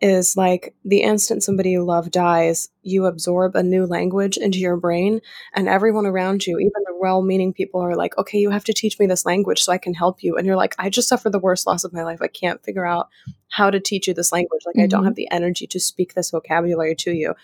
[0.00, 4.76] is like the instant somebody you love dies, you absorb a new language into your
[4.76, 5.20] brain,
[5.54, 8.72] and everyone around you, even the well meaning people, are like, okay, you have to
[8.72, 10.36] teach me this language so I can help you.
[10.36, 12.20] And you're like, I just suffered the worst loss of my life.
[12.22, 13.08] I can't figure out
[13.50, 14.62] how to teach you this language.
[14.66, 14.84] Like, mm-hmm.
[14.84, 15.06] I don't mm-hmm.
[15.06, 17.34] have the energy to speak this vocabulary to you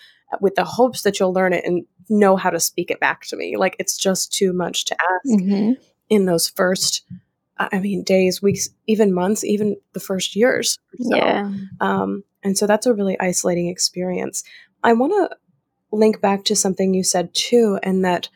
[0.41, 3.37] with the hopes that you'll learn it and know how to speak it back to
[3.37, 3.57] me.
[3.57, 5.41] Like, it's just too much to ask.
[5.41, 5.73] Mm-hmm
[6.09, 7.03] in those first
[7.59, 10.79] I mean, days, weeks, even months, even the first years.
[11.01, 11.17] So.
[11.17, 11.51] Yeah.
[11.81, 14.45] Um, and so that's a really isolating experience.
[14.85, 15.37] I want to
[15.91, 18.29] link back to something you said too, and that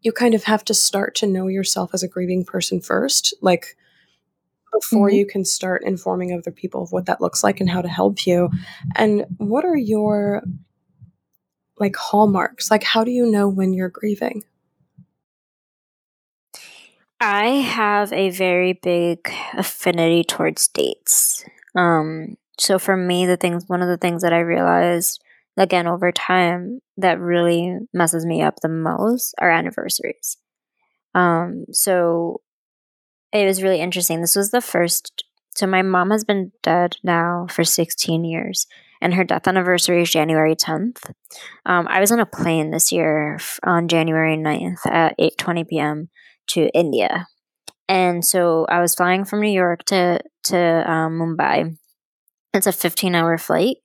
[0.00, 3.76] you kind of have to start to know yourself as a grieving person first, like
[4.72, 5.16] before mm-hmm.
[5.16, 8.26] you can start informing other people of what that looks like and how to help
[8.26, 8.48] you.
[8.94, 10.42] And what are your
[11.78, 12.70] like hallmarks?
[12.70, 14.42] Like, how do you know when you're grieving?
[17.20, 21.44] I have a very big affinity towards dates.
[21.74, 25.22] Um, so for me, the things, one of the things that I realized
[25.56, 30.36] again over time that really messes me up the most are anniversaries.
[31.14, 32.42] Um, so
[33.32, 34.20] it was really interesting.
[34.20, 35.24] This was the first.
[35.54, 38.66] So my mom has been dead now for 16 years,
[39.00, 41.10] and her death anniversary is January 10th.
[41.64, 46.08] Um, I was on a plane this year on January 9th at 8:20 p.m.
[46.48, 47.26] to India,
[47.88, 51.76] and so I was flying from New York to to um, Mumbai.
[52.56, 53.76] It's a 15 hour flight,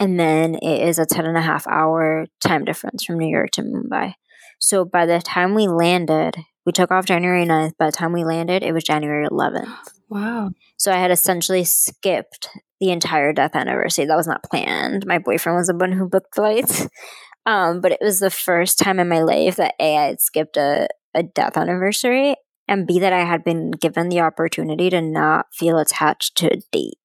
[0.00, 3.50] and then it is a 10 and a half hour time difference from New York
[3.52, 4.14] to Mumbai.
[4.58, 7.76] So by the time we landed, we took off January 9th.
[7.78, 9.68] By the time we landed, it was January 11th.
[10.10, 10.50] Wow.
[10.76, 12.48] So I had essentially skipped
[12.80, 14.06] the entire death anniversary.
[14.06, 15.06] That was not planned.
[15.06, 16.88] My boyfriend was the one who booked flights.
[17.46, 20.58] Um, but it was the first time in my life that A, I had skipped
[20.58, 22.34] a, a death anniversary,
[22.68, 26.60] and B, that I had been given the opportunity to not feel attached to a
[26.70, 26.99] date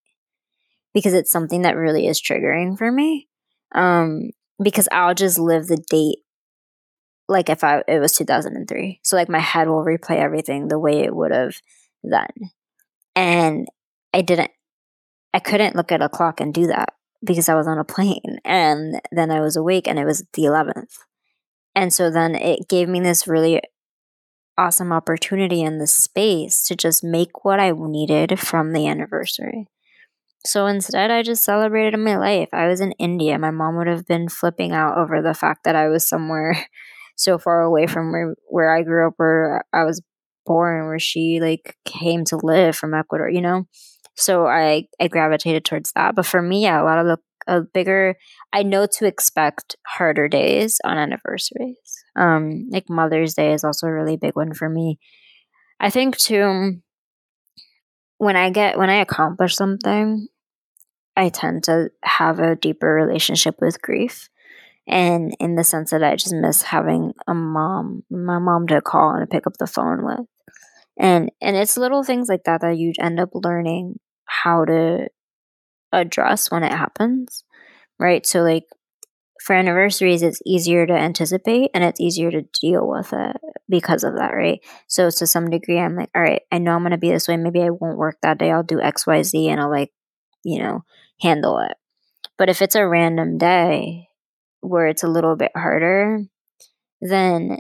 [0.96, 3.28] because it's something that really is triggering for me.
[3.76, 4.32] Um,
[4.64, 6.20] because I'll just live the date
[7.28, 9.02] like if I it was 2003.
[9.04, 11.56] So like my head will replay everything the way it would have
[12.04, 12.30] then.
[13.16, 13.68] And
[14.14, 14.52] I didn't
[15.34, 18.40] I couldn't look at a clock and do that because I was on a plane
[18.46, 20.98] and then I was awake and it was the 11th.
[21.76, 23.62] And so then it gave me this really
[24.58, 29.68] awesome opportunity in the space to just make what I needed from the anniversary.
[30.46, 32.50] So instead, I just celebrated in my life.
[32.54, 33.40] I was in India.
[33.40, 36.56] My mom would have been flipping out over the fact that I was somewhere
[37.16, 40.02] so far away from where, where I grew up, where I was
[40.46, 43.66] born, where she like came to live from Ecuador, you know?
[44.16, 46.16] So I, I gravitated towards that.
[46.16, 48.16] But for me, yeah, a lot of the a bigger,
[48.54, 52.04] I know to expect harder days on anniversaries.
[52.16, 54.98] Um, like Mother's Day is also a really big one for me.
[55.80, 56.82] I think too,
[58.18, 60.28] when I get, when I accomplish something,
[61.16, 64.30] I tend to have a deeper relationship with grief
[64.88, 69.16] and in the sense that I just miss having a mom, my mom to call
[69.16, 70.28] and pick up the phone with.
[70.98, 75.08] And and it's little things like that that you end up learning how to
[75.92, 77.44] address when it happens.
[78.00, 78.26] Right?
[78.26, 78.66] So like
[79.44, 84.16] for anniversaries it's easier to anticipate and it's easier to deal with it because of
[84.16, 84.60] that, right?
[84.88, 87.38] So to some degree I'm like, all right, I know I'm gonna be this way,
[87.38, 89.92] maybe I won't work that day, I'll do XYZ and I'll like,
[90.44, 90.84] you know,
[91.22, 91.78] handle it.
[92.38, 94.08] But if it's a random day,
[94.62, 96.20] where it's a little bit harder,
[97.02, 97.60] then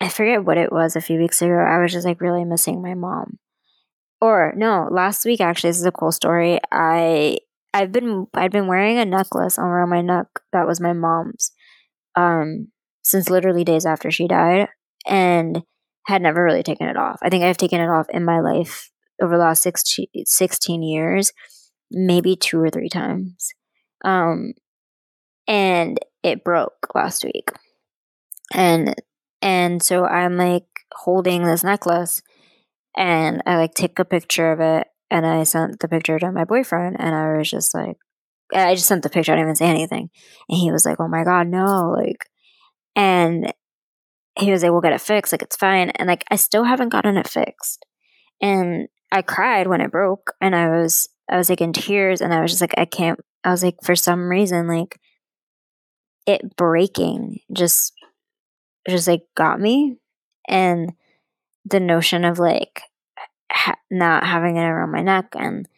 [0.00, 1.54] I forget what it was a few weeks ago.
[1.54, 3.38] I was just like really missing my mom.
[4.20, 6.58] Or no, last week actually, this is a cool story.
[6.70, 7.38] I
[7.72, 11.52] I've been I'd been wearing a necklace around my neck that was my mom's
[12.16, 12.68] um
[13.02, 14.68] since literally days after she died
[15.06, 15.62] and
[16.06, 17.18] had never really taken it off.
[17.22, 18.90] I think I've taken it off in my life
[19.22, 21.32] over the last 16, 16 years,
[21.90, 23.52] maybe two or three times.
[24.04, 24.54] Um,
[25.46, 27.50] and it broke last week.
[28.52, 28.94] And
[29.42, 32.22] and so I'm like holding this necklace
[32.96, 36.44] and I like take a picture of it and I sent the picture to my
[36.44, 37.96] boyfriend and I was just like
[38.52, 40.10] I just sent the picture, I didn't even say anything.
[40.48, 42.26] And he was like, Oh my god, no, like
[42.96, 43.52] and
[44.38, 45.90] he was like, We'll get it fixed, like it's fine.
[45.90, 47.84] And like I still haven't gotten it fixed.
[48.40, 52.34] And I cried when it broke and I was I was like in tears and
[52.34, 54.98] I was just like, I can't I was like, for some reason, like
[56.26, 57.92] it breaking just
[58.88, 59.96] just like got me
[60.48, 60.92] and
[61.64, 62.82] the notion of like
[63.52, 65.68] ha- not having it around my neck and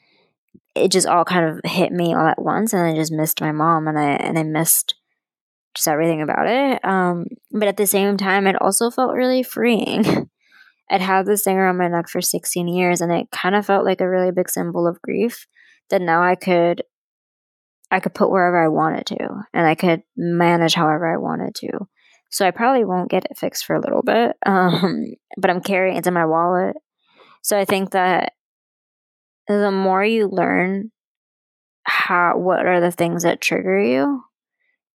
[0.74, 3.52] it just all kind of hit me all at once and I just missed my
[3.52, 4.94] mom and I and I missed
[5.74, 10.30] just everything about it um but at the same time it also felt really freeing
[10.92, 13.87] I'd had this thing around my neck for 16 years and it kind of felt
[13.87, 15.46] like a really big symbol of grief
[15.88, 16.83] that now I could
[17.90, 21.88] I could put wherever I wanted to and I could manage however I wanted to.
[22.31, 25.04] So I probably won't get it fixed for a little bit, um,
[25.38, 26.77] but I'm carrying it in my wallet.
[27.42, 28.35] So I think that
[29.48, 30.90] the more you learn
[31.85, 34.23] how what are the things that trigger you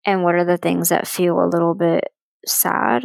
[0.05, 2.05] and what are the things that feel a little bit
[2.47, 3.03] sad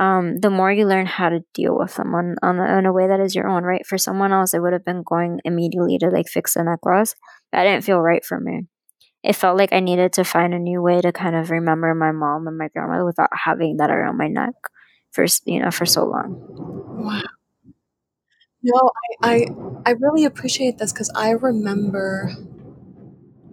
[0.00, 3.08] um, the more you learn how to deal with them on, on in a way
[3.08, 6.08] that is your own right for someone else it would have been going immediately to
[6.10, 7.14] like fix the necklace
[7.52, 8.62] that didn't feel right for me
[9.22, 12.12] it felt like I needed to find a new way to kind of remember my
[12.12, 14.54] mom and my grandmother without having that around my neck
[15.12, 16.36] for you know for so long.
[16.48, 17.22] Wow.
[18.62, 18.90] No,
[19.22, 19.46] I, I
[19.86, 22.32] I really appreciate this because I remember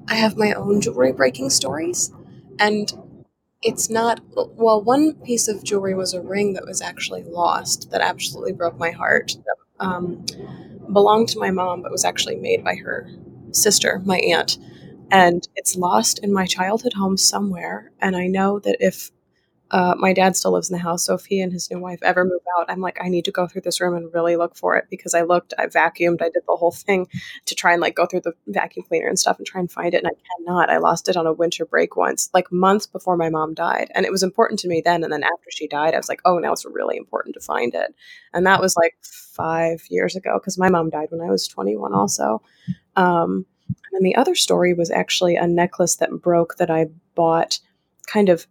[0.09, 2.11] I have my own jewelry breaking stories,
[2.59, 2.91] and
[3.61, 4.81] it's not well.
[4.81, 8.91] One piece of jewelry was a ring that was actually lost that absolutely broke my
[8.91, 9.35] heart.
[9.45, 10.25] That um,
[10.91, 13.09] belonged to my mom, but was actually made by her
[13.51, 14.57] sister, my aunt,
[15.11, 17.91] and it's lost in my childhood home somewhere.
[18.01, 19.11] And I know that if
[19.71, 21.99] uh, my dad still lives in the house, so if he and his new wife
[22.01, 24.55] ever move out, I'm like, I need to go through this room and really look
[24.55, 27.07] for it because I looked, I vacuumed, I did the whole thing
[27.45, 29.93] to try and like go through the vacuum cleaner and stuff and try and find
[29.93, 30.69] it, and I cannot.
[30.69, 34.05] I lost it on a winter break once, like months before my mom died, and
[34.05, 35.03] it was important to me then.
[35.03, 37.73] And then after she died, I was like, oh, now it's really important to find
[37.75, 37.93] it,
[38.33, 41.93] and that was like five years ago because my mom died when I was 21,
[41.93, 42.41] also.
[42.95, 43.45] Um,
[43.93, 47.59] and the other story was actually a necklace that broke that I bought
[48.07, 48.47] kind of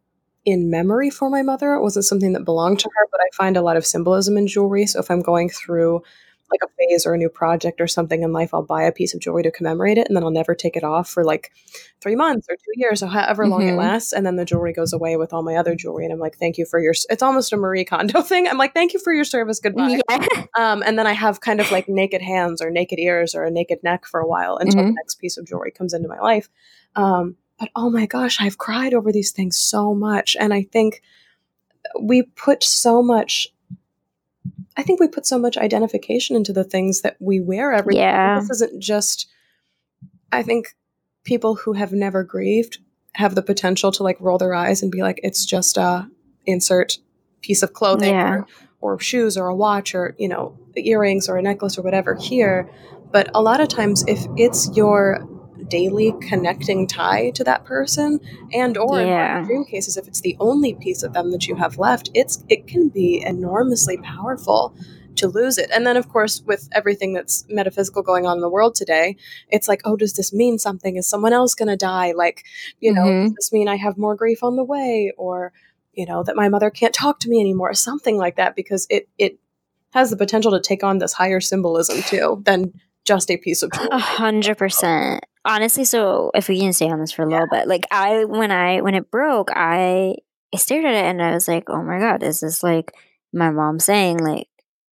[0.46, 1.74] in memory for my mother.
[1.74, 4.46] It wasn't something that belonged to her, but I find a lot of symbolism in
[4.46, 4.86] jewelry.
[4.86, 6.02] So if I'm going through
[6.48, 9.12] like a phase or a new project or something in life, I'll buy a piece
[9.12, 11.50] of jewelry to commemorate it and then I'll never take it off for like
[12.00, 13.70] three months or two years or however long mm-hmm.
[13.70, 14.12] it lasts.
[14.12, 16.04] And then the jewelry goes away with all my other jewelry.
[16.04, 18.46] And I'm like, thank you for your, it's almost a Marie Kondo thing.
[18.46, 19.58] I'm like, thank you for your service.
[19.58, 20.00] Goodbye.
[20.08, 20.44] Yeah.
[20.56, 23.50] Um, and then I have kind of like naked hands or naked ears or a
[23.50, 24.90] naked neck for a while until mm-hmm.
[24.90, 26.48] the next piece of jewelry comes into my life.
[26.94, 30.36] Um, but oh my gosh, I've cried over these things so much.
[30.38, 31.02] And I think
[32.00, 33.48] we put so much
[34.78, 38.00] I think we put so much identification into the things that we wear every day.
[38.00, 38.38] yeah.
[38.38, 39.26] This isn't just
[40.30, 40.76] I think
[41.24, 42.78] people who have never grieved
[43.14, 46.08] have the potential to like roll their eyes and be like, it's just a
[46.44, 46.98] insert
[47.40, 48.30] piece of clothing yeah.
[48.30, 48.46] or,
[48.80, 52.70] or shoes or a watch or, you know, earrings or a necklace or whatever here.
[53.10, 55.26] But a lot of times if it's your
[55.68, 58.20] daily connecting tie to that person
[58.52, 59.36] and or yeah.
[59.36, 62.44] in extreme cases if it's the only piece of them that you have left it's
[62.48, 64.74] it can be enormously powerful
[65.16, 65.70] to lose it.
[65.72, 69.16] And then of course with everything that's metaphysical going on in the world today
[69.48, 70.96] it's like oh does this mean something?
[70.96, 72.12] Is someone else going to die?
[72.12, 72.44] Like
[72.80, 73.24] you know mm-hmm.
[73.24, 75.12] does this mean i have more grief on the way?
[75.16, 75.52] Or
[75.92, 77.74] you know that my mother can't talk to me anymore?
[77.74, 79.38] Something like that because it it
[79.90, 82.72] has the potential to take on this higher symbolism too than
[83.06, 83.88] just a piece of jewelry.
[83.92, 87.68] A hundred percent honestly, so if we can stay on this for a little bit,
[87.68, 90.16] like I when I when it broke, I
[90.52, 92.92] I stared at it and I was like, oh my god, is this like
[93.32, 94.48] my mom saying like,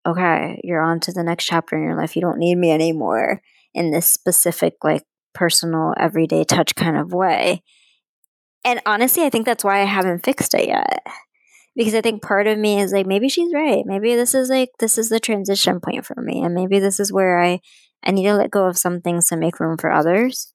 [0.07, 2.15] okay, you're on to the next chapter in your life.
[2.15, 3.41] You don't need me anymore
[3.75, 5.05] in this specific like
[5.35, 7.63] personal everyday touch kind of way.
[8.65, 11.05] And honestly, I think that's why I haven't fixed it yet.
[11.75, 13.83] Because I think part of me is like, maybe she's right.
[13.87, 16.43] Maybe this is like, this is the transition point for me.
[16.43, 17.61] And maybe this is where I
[18.05, 20.53] I need to let go of some things to make room for others.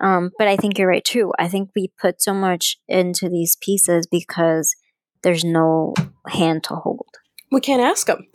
[0.00, 1.32] Um, but I think you're right too.
[1.38, 4.74] I think we put so much into these pieces because
[5.22, 5.94] there's no
[6.28, 7.08] hand to hold.
[7.50, 8.26] We can't ask them.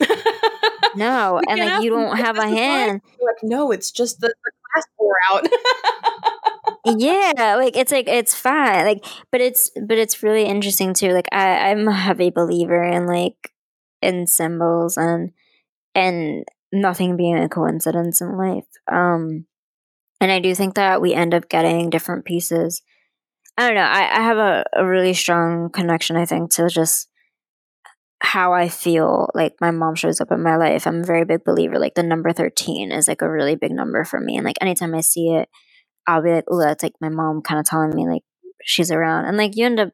[0.96, 3.00] no, and like you don't have a hand.
[3.20, 5.48] Like no, it's just the, the class pour out.
[6.98, 8.84] yeah, like it's like it's fine.
[8.84, 11.12] Like, but it's but it's really interesting too.
[11.12, 13.52] Like I, I'm a heavy believer in like
[14.02, 15.32] in symbols and
[15.94, 18.66] and nothing being a coincidence in life.
[18.90, 19.46] Um,
[20.20, 22.82] and I do think that we end up getting different pieces.
[23.56, 23.82] I don't know.
[23.82, 27.07] I, I have a, a really strong connection, I think, to just
[28.20, 30.86] how I feel like my mom shows up in my life.
[30.86, 31.78] I'm a very big believer.
[31.78, 34.36] Like the number 13 is like a really big number for me.
[34.36, 35.48] And like anytime I see it,
[36.06, 38.22] I'll be like, oh, that's like my mom kind of telling me like
[38.64, 39.26] she's around.
[39.26, 39.90] And like you end up,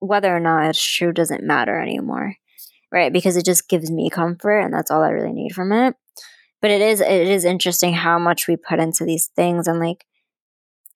[0.00, 2.36] whether or not it's true doesn't matter anymore.
[2.90, 3.12] Right.
[3.12, 5.94] Because it just gives me comfort and that's all I really need from it
[6.60, 10.04] but it is it is interesting how much we put into these things and like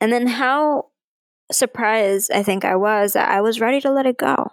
[0.00, 0.86] and then how
[1.50, 4.48] surprised I think I was that I was ready to let it go.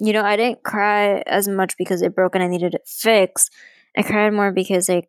[0.00, 3.52] You know, I didn't cry as much because it broke and I needed it fixed.
[3.96, 5.08] I cried more because like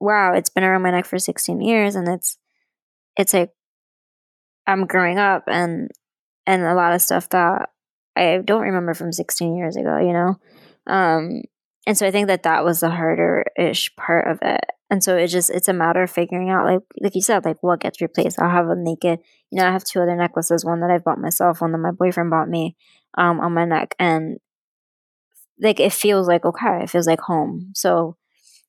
[0.00, 2.38] wow, it's been around my neck for 16 years and it's
[3.16, 3.50] it's like
[4.66, 5.90] I'm growing up and
[6.46, 7.70] and a lot of stuff that
[8.16, 10.36] I don't remember from 16 years ago, you know.
[10.86, 11.42] Um
[11.86, 14.60] and so I think that that was the harder ish part of it.
[14.90, 17.58] And so it just it's a matter of figuring out like like you said like
[17.62, 18.40] what gets replaced.
[18.40, 21.18] I'll have a naked, you know, I have two other necklaces, one that I bought
[21.18, 22.76] myself, one that my boyfriend bought me
[23.16, 24.38] um on my neck and
[25.60, 27.72] like it feels like okay, it feels like home.
[27.74, 28.16] So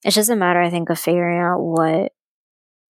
[0.03, 2.11] it's just a matter I think of figuring out what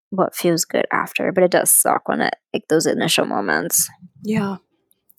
[0.09, 3.89] what feels good after, but it does suck when it like those initial moments.
[4.23, 4.57] Yeah.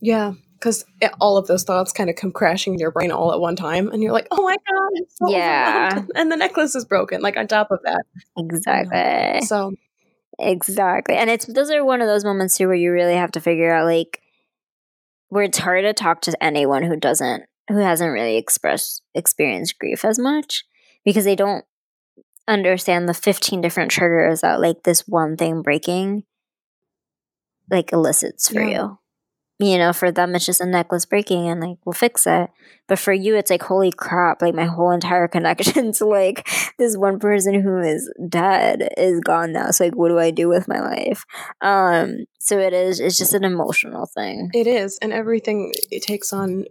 [0.01, 0.84] Yeah because
[1.20, 3.89] all of those thoughts kind of come crashing in your brain all at one time
[3.89, 7.47] and you're like oh my god so yeah and the necklace is broken like on
[7.47, 8.05] top of that
[8.36, 9.72] exactly so
[10.39, 13.41] exactly and it's those are one of those moments too where you really have to
[13.41, 14.20] figure out like
[15.29, 20.05] where it's hard to talk to anyone who doesn't who hasn't really expressed experienced grief
[20.05, 20.64] as much
[21.05, 21.64] because they don't
[22.47, 26.24] understand the 15 different triggers that like this one thing breaking
[27.70, 28.68] like elicits for Yeah.
[28.70, 28.99] you.
[29.61, 32.51] You know, for them it's just a necklace breaking and like we'll fix it.
[32.87, 36.49] But for you it's like holy crap, like my whole entire connection to like
[36.79, 39.71] this one person who is dead is gone now.
[39.73, 41.25] So like what do I do with my life?
[41.61, 44.51] Um so it is it's just an emotional thing.
[44.55, 46.65] It is, and everything it takes on,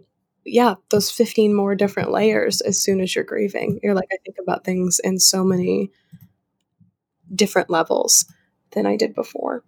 [0.46, 3.80] yeah, those 15 more different layers as soon as you're grieving.
[3.82, 5.90] You're like, I think about things in so many
[7.34, 8.24] different levels
[8.72, 9.62] than I did before.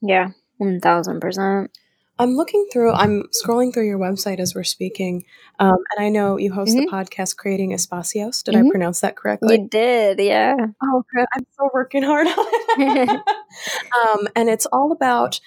[0.00, 0.30] Yeah.
[0.58, 1.70] One thousand percent.
[2.18, 5.24] I'm looking through, I'm scrolling through your website as we're speaking,
[5.58, 8.42] um, and I know you host the podcast Creating Espacios.
[8.42, 8.70] Did I Mhm.
[8.70, 9.60] pronounce that correctly?
[9.60, 10.56] You did, yeah.
[10.82, 11.26] Oh, good.
[11.34, 13.08] I'm still working hard on it.
[14.14, 15.40] um, and it's all about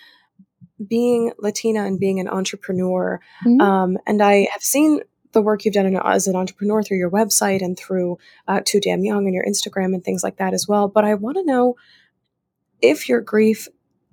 [0.88, 3.20] being Latina and being an entrepreneur.
[3.46, 3.62] Mhm.
[3.62, 5.02] Um, and I have seen
[5.32, 8.18] the work you've done as an entrepreneur through your website and through
[8.48, 10.88] uh, Too Damn Young and your Instagram and things like that as well.
[10.88, 11.76] But I want to know
[12.82, 13.68] if your grief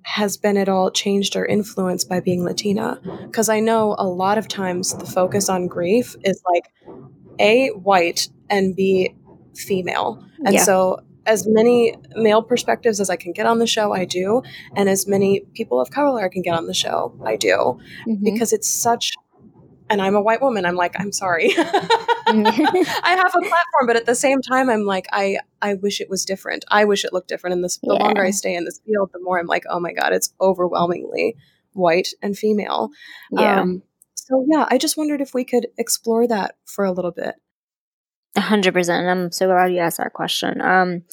[0.07, 2.99] has been at all changed or influenced by being Latina.
[3.25, 6.71] Because I know a lot of times the focus on grief is like
[7.39, 9.13] A, white, and B,
[9.53, 10.23] female.
[10.45, 10.63] And Yeah.
[10.63, 14.43] so, as many male perspectives as I can get on the show, I do.
[14.77, 17.77] And as many people of color I can get on the show, I do.
[18.07, 18.23] Mhm.
[18.23, 19.11] Because it's such,
[19.89, 21.53] and I'm a white woman, I'm like, I'm sorry.
[21.57, 26.09] I have a platform, but at the same time, I'm like, I, I wish it
[26.09, 26.65] was different.
[26.69, 27.53] I wish it looked different.
[27.55, 29.93] And this, the longer I stay in this field, the more I'm like, oh my
[29.93, 31.35] God, it's overwhelmingly
[31.73, 32.89] white and female.
[33.31, 33.61] yeah.
[33.61, 33.83] Um,
[34.15, 37.35] so, yeah, I just wondered if we could explore that for a little bit.
[38.35, 39.07] A hundred percent.
[39.07, 40.61] I'm so glad you asked that question.
[40.61, 41.03] Um,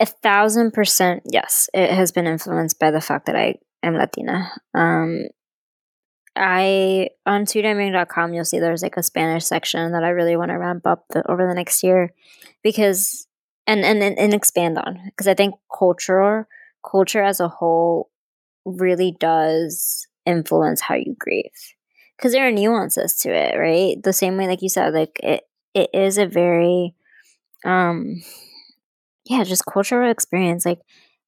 [0.00, 4.52] a thousand percent, yes, it has been influenced by the fact that I am Latina.
[4.74, 5.28] Um,
[6.36, 10.58] I on toodamnyoung.com you'll see there's like a Spanish section that I really want to
[10.58, 12.12] ramp up the, over the next year
[12.62, 13.26] because
[13.66, 16.46] and and and, and expand on because I think culture
[16.88, 18.10] culture as a whole
[18.64, 21.74] really does influence how you grieve
[22.16, 24.02] because there are nuances to it, right?
[24.02, 26.94] The same way, like you said, like it it is a very
[27.64, 28.22] um
[29.24, 30.80] yeah just cultural experience like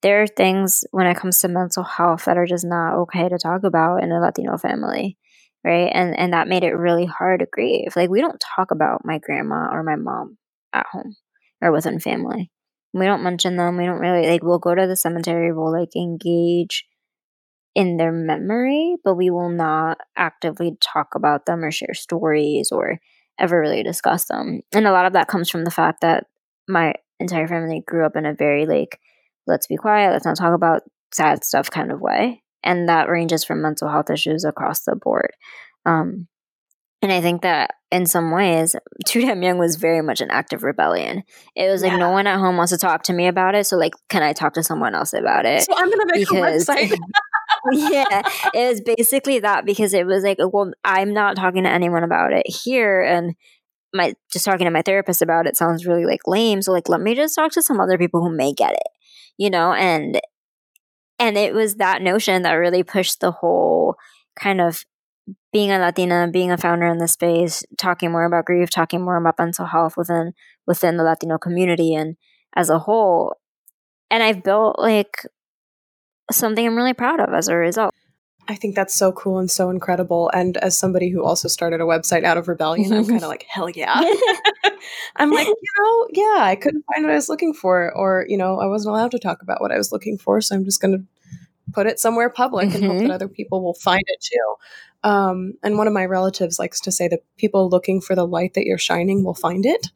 [0.06, 3.38] there are things when it comes to mental health that are just not okay to
[3.38, 5.18] talk about in a latino family
[5.66, 5.90] right?
[5.92, 7.96] And and that made it really hard to grieve.
[7.96, 10.38] Like we don't talk about my grandma or my mom
[10.72, 11.16] at home
[11.60, 12.52] or within family.
[12.94, 13.76] We don't mention them.
[13.76, 16.86] We don't really like we'll go to the cemetery we'll like engage
[17.74, 22.98] in their memory but we will not actively talk about them or share stories or
[23.38, 24.60] ever really discuss them.
[24.72, 26.24] And a lot of that comes from the fact that
[26.68, 28.98] my entire family grew up in a very like,
[29.46, 30.82] let's be quiet, let's not talk about
[31.12, 32.42] sad stuff kind of way.
[32.64, 35.30] And that ranges from mental health issues across the board.
[35.84, 36.26] Um,
[37.02, 38.74] and I think that in some ways,
[39.06, 41.22] Too Damn Young was very much an act of rebellion.
[41.54, 41.98] It was like Yeah.
[41.98, 44.32] no one at home wants to talk to me about it, so like, can I
[44.32, 45.62] talk to someone else about it?
[45.62, 46.96] So, I'm going to make because a website.
[47.72, 48.22] yeah,
[48.54, 52.32] it was basically that because it was like, well, I'm not talking to anyone about
[52.32, 53.34] it here, and
[53.94, 56.60] my just talking to my therapist about it sounds really like lame.
[56.62, 58.86] So like, let me just talk to some other people who may get it,
[59.38, 60.20] you know, and
[61.18, 63.96] and it was that notion that really pushed the whole
[64.38, 64.84] kind of
[65.52, 69.16] being a Latina, being a founder in the space, talking more about grief, talking more
[69.16, 70.32] about mental health within
[70.66, 72.16] within the Latino community and
[72.56, 73.36] as a whole.
[74.10, 75.26] And I've built like
[76.30, 77.94] something I'm really proud of as a result.
[78.48, 80.30] I think that's so cool and so incredible.
[80.32, 83.44] And as somebody who also started a website out of rebellion, I'm kind of like,
[83.48, 84.00] hell yeah.
[85.16, 88.36] I'm like, you know, yeah, I couldn't find what I was looking for, or, you
[88.36, 90.40] know, I wasn't allowed to talk about what I was looking for.
[90.40, 91.04] So I'm just going to
[91.72, 95.08] put it somewhere public and hope that other people will find it too.
[95.08, 98.54] Um, and one of my relatives likes to say that people looking for the light
[98.54, 99.88] that you're shining will find it.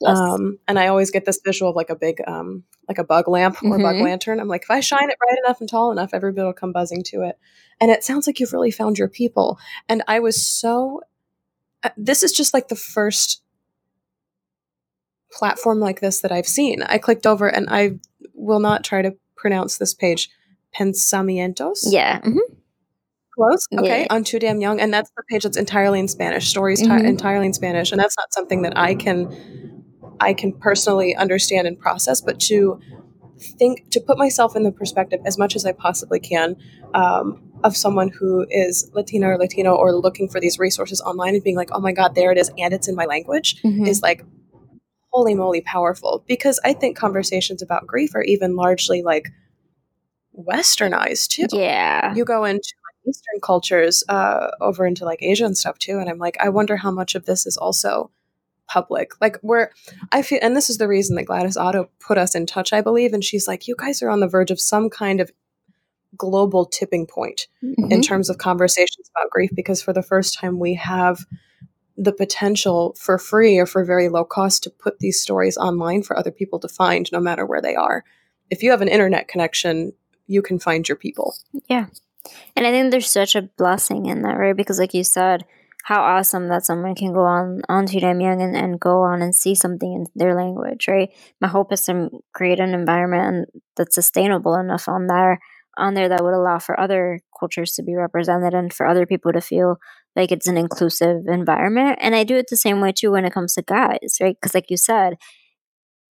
[0.00, 0.16] Yes.
[0.16, 3.26] Um, and I always get this visual of like a big, um, like a bug
[3.28, 4.02] lamp or bug Mhm.
[4.04, 4.38] lantern.
[4.38, 7.02] I'm like, if I shine it bright enough and tall enough, everybody will come buzzing
[7.04, 7.36] to it.
[7.80, 9.58] And it sounds like you've really found your people.
[9.88, 11.00] And I was so,
[11.82, 13.42] uh, this is just like the first
[15.32, 16.82] platform like this that I've seen.
[16.82, 17.98] I clicked over and I
[18.34, 20.30] will not try to pronounce this page.
[20.76, 21.80] Pensamientos?
[21.90, 22.20] yeah.
[22.20, 22.38] mhm.
[23.34, 23.66] Close.
[23.78, 24.00] Okay.
[24.02, 24.06] Yeah.
[24.10, 24.80] On Too Damn Young.
[24.80, 26.48] And that's the page that's entirely in Spanish.
[26.48, 27.04] Stories Mhm.
[27.04, 27.92] entirely in Spanish.
[27.92, 29.77] And that's not something that I can
[30.20, 32.80] I can personally understand and process, but to
[33.40, 36.56] think to put myself in the perspective as much as I possibly can
[36.94, 41.44] um, of someone who is Latina or Latino or looking for these resources online and
[41.44, 43.86] being like, oh my God, there it is, and it's in my language Mhm.
[43.86, 44.24] is like
[45.10, 46.24] holy moly powerful.
[46.26, 49.28] Because I think conversations about grief are even largely like
[50.36, 52.14] westernized too Yeah.
[52.14, 56.08] you go into like Eastern cultures, uh, over into like Asia and stuff too, and
[56.08, 58.10] I'm like, I wonder how much of this is also
[58.68, 59.12] public.
[59.20, 59.72] Like where
[60.12, 62.80] I feel, and this is the reason that Gladys Otto put us in touch, I
[62.80, 63.12] believe.
[63.12, 65.32] And she's like, you guys are on the verge of some kind of
[66.16, 67.90] global tipping point mm-hmm.
[67.92, 71.26] in terms of conversations about grief because for the first time we have
[71.96, 76.16] the potential for free or for very low cost to put these stories online for
[76.16, 78.04] other people to find no matter where they are.
[78.50, 79.92] If you have an internet connection,
[80.26, 81.34] you can find your people.
[81.68, 81.86] Yeah.
[82.56, 84.56] And I think there's such a blessing in that, right?
[84.56, 85.44] Because like you said,
[85.88, 89.54] how awesome that someone can go on onto Young and, and go on and see
[89.54, 91.08] something in their language, right?
[91.40, 95.38] My hope is to create an environment that's sustainable enough on there
[95.78, 99.32] on there that would allow for other cultures to be represented and for other people
[99.32, 99.76] to feel
[100.14, 101.98] like it's an inclusive environment.
[102.02, 104.36] And I do it the same way too when it comes to guys, right?
[104.38, 105.14] Because like you said,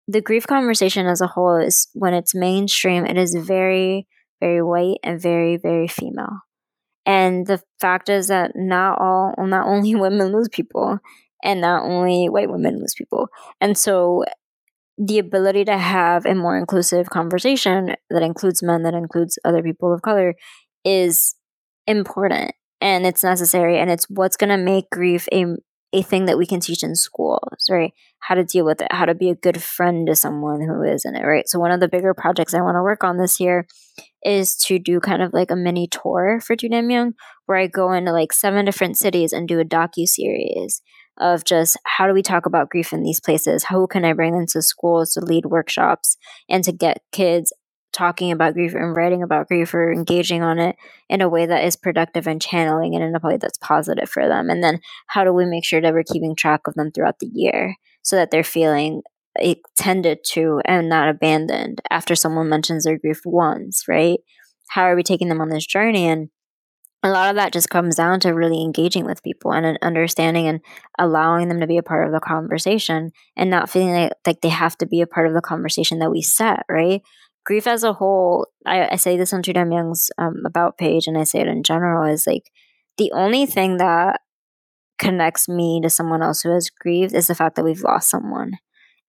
[0.07, 4.07] the grief conversation as a whole is when it's mainstream, it is very,
[4.39, 6.46] very white and very, very female.
[7.07, 10.99] And the fact is that not all, not only women lose people,
[11.43, 13.29] and not only white women lose people.
[13.61, 14.25] And so
[14.97, 19.93] the ability to have a more inclusive conversation that includes men, that includes other people
[19.93, 20.33] of color,
[20.83, 21.35] is
[21.85, 22.51] important
[22.81, 23.77] and it's necessary.
[23.79, 25.45] And it's what's going to make grief a
[25.93, 27.93] a thing that we can teach in schools, right?
[28.19, 31.05] How to deal with it, how to be a good friend to someone who is
[31.05, 31.47] in it, right?
[31.47, 33.65] So one of the bigger projects I want to work on this year
[34.23, 37.13] is to do kind of like a mini tour for Young,
[37.45, 40.81] where I go into like seven different cities and do a docu series
[41.19, 43.63] of just how do we talk about grief in these places?
[43.63, 46.17] How can I bring them to schools to lead workshops
[46.49, 47.53] and to get kids
[47.97, 50.75] talking about grief and writing about grief or engaging on it
[51.09, 54.27] in a way that is productive and channeling it in a way that's positive for
[54.27, 54.49] them.
[54.49, 57.31] And then how do we make sure that we're keeping track of them throughout the
[57.33, 59.01] year so that they're feeling
[59.75, 64.19] tended to and not abandoned after someone mentions their grief once, right?
[64.69, 66.07] How are we taking them on this journey?
[66.07, 66.29] And
[67.03, 70.61] a lot of that just comes down to really engaging with people and understanding and
[70.97, 74.49] allowing them to be a part of the conversation and not feeling like, like they
[74.49, 77.01] have to be a part of the conversation that we set, right?
[77.47, 81.07] Grief as a whole, I, I say this on Too Damn Young's um, about page,
[81.07, 82.51] and I say it in general, is like
[82.97, 84.19] the only thing that
[84.99, 88.57] connects me to someone else who has grieved is the fact that we've lost someone.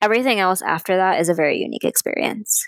[0.00, 2.64] Everything else after that is a very unique experience.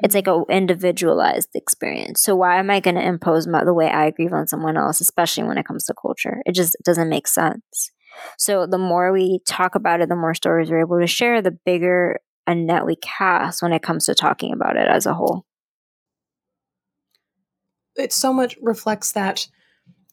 [0.00, 2.22] It's like an individualized experience.
[2.22, 5.02] So why am I going to impose my, the way I grieve on someone else,
[5.02, 6.40] especially when it comes to culture?
[6.46, 7.90] It just doesn't make sense.
[8.38, 11.58] So the more we talk about it, the more stories we're able to share, the
[11.66, 15.44] bigger a net we cast when it comes to talking about it as a whole.
[17.94, 19.46] It so much reflects that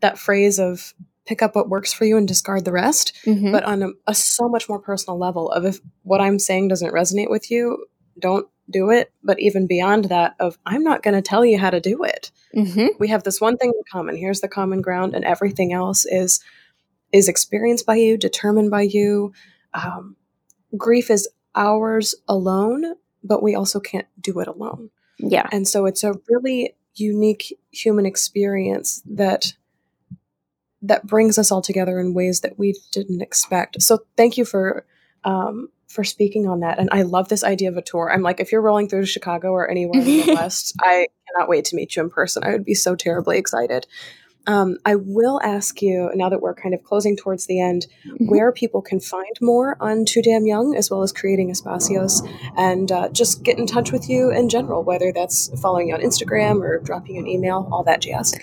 [0.02, 0.94] that phrase of
[1.26, 3.52] pick up what works for you and discard the rest, mm-hmm.
[3.52, 6.94] but on a, a so much more personal level of if what I'm saying doesn't
[6.94, 7.86] resonate with you,
[8.20, 9.12] don't do it.
[9.24, 12.32] But even beyond that, of I'm not going to tell you how to do it.
[12.56, 12.88] Mm-hmm.
[13.00, 14.18] We have this one thing in common.
[14.18, 16.42] Here's the common ground, and everything else is
[17.14, 19.32] is experienced by you, determined by you.
[19.74, 20.18] Um,
[20.78, 24.90] grief is ours alone, but we also can't do it alone.
[25.18, 25.48] Yeah.
[25.52, 29.54] And so it's a really unique human experience that
[30.82, 33.82] that brings us all together in ways that we didn't expect.
[33.82, 34.86] So thank you for
[35.24, 36.78] um, for speaking on that.
[36.78, 38.12] And I love this idea of a tour.
[38.12, 41.66] I'm like, if you're rolling through Chicago or anywhere in the West, I cannot wait
[41.66, 42.44] to meet you in person.
[42.44, 43.88] I would be so terribly excited.
[44.48, 48.26] Um, I will ask you now that we're kind of closing towards the end, mm-hmm.
[48.28, 52.28] where people can find more on Too Damn Young as well as creating espacios,
[52.58, 56.02] and uh, just get in touch with you in general, whether that's following you on
[56.02, 58.34] Instagram or dropping you an email, all that jazz.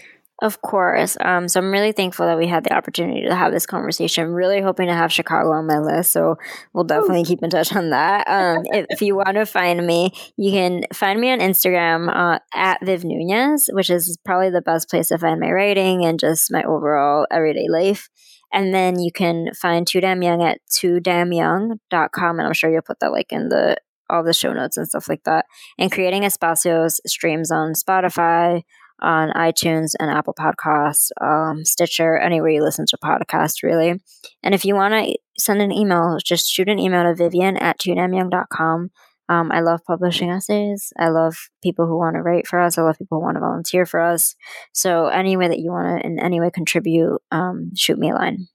[0.43, 1.17] Of course.
[1.21, 4.33] Um, so I'm really thankful that we had the opportunity to have this conversation.
[4.33, 6.11] Really hoping to have Chicago on my list.
[6.11, 6.37] So
[6.73, 8.27] we'll definitely keep in touch on that.
[8.27, 12.41] Um, if, if, you want to find me, you can find me on Instagram uh,
[12.53, 16.51] at Viv Nunez, which is probably the best place to find my writing and just
[16.51, 18.11] my overall everyday life.
[18.53, 22.39] And then you can find Too Damn Young at toodamnyoung.com.
[22.39, 23.77] And I'm sure you'll put that like in the
[24.11, 25.47] all the show notes and stuff like that.
[25.79, 28.63] And creating espacios streams on Spotify,
[29.03, 34.01] on iTunes and Apple Podcasts, um, Stitcher, anywhere you listen to podcasts, really.
[34.43, 37.79] And if you want to send an email, just shoot an email to vivian at
[37.79, 38.91] toodamnyoung.com.
[39.29, 40.93] Um, I love publishing essays.
[40.99, 42.77] I love people who want to write for us.
[42.77, 44.35] I love people who want to volunteer for us.
[44.73, 48.15] So, any way that you want to in any way contribute, um, shoot me a
[48.15, 48.49] line.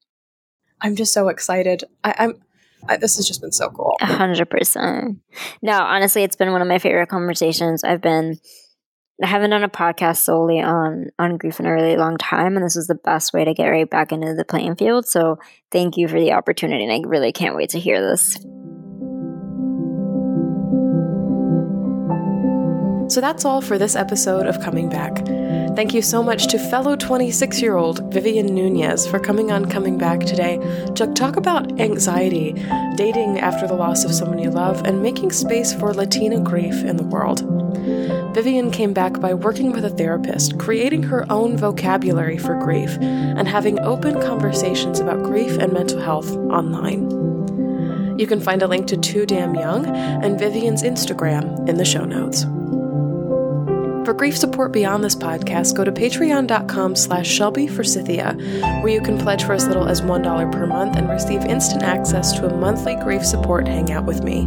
[0.82, 1.84] I'm just so excited.
[2.04, 2.42] I, I'm
[2.88, 3.96] I, this has just been so cool.
[4.02, 5.18] A hundred percent.
[5.62, 7.84] No, honestly, it's been one of my favorite conversations.
[7.84, 8.40] I've been
[9.22, 12.64] I haven't done a podcast solely on on grief in a really long time, and
[12.64, 15.08] this is the best way to get right back into the playing field.
[15.08, 15.40] So
[15.72, 18.36] thank you for the opportunity, and I really can't wait to hear this.
[23.10, 25.26] So that's all for this episode of Coming Back.
[25.78, 29.96] Thank you so much to fellow 26 year old Vivian Nunez for coming on Coming
[29.96, 30.58] Back today
[30.96, 32.54] to talk about anxiety,
[32.96, 36.98] dating after the loss of someone you love, and making space for Latina grief in
[36.98, 37.42] the world.
[38.34, 43.48] Vivian came back by working with a therapist, creating her own vocabulary for grief, and
[43.48, 47.08] having open conversations about grief and mental health online.
[48.18, 52.04] You can find a link to Too Damn Young and Vivian's Instagram in the show
[52.04, 52.48] notes.
[54.08, 58.38] For grief support beyond this podcast, go to patreon.com slash Shelby Forsythia,
[58.82, 62.32] where you can pledge for as little as $1 per month and receive instant access
[62.40, 64.46] to a monthly grief support hangout with me.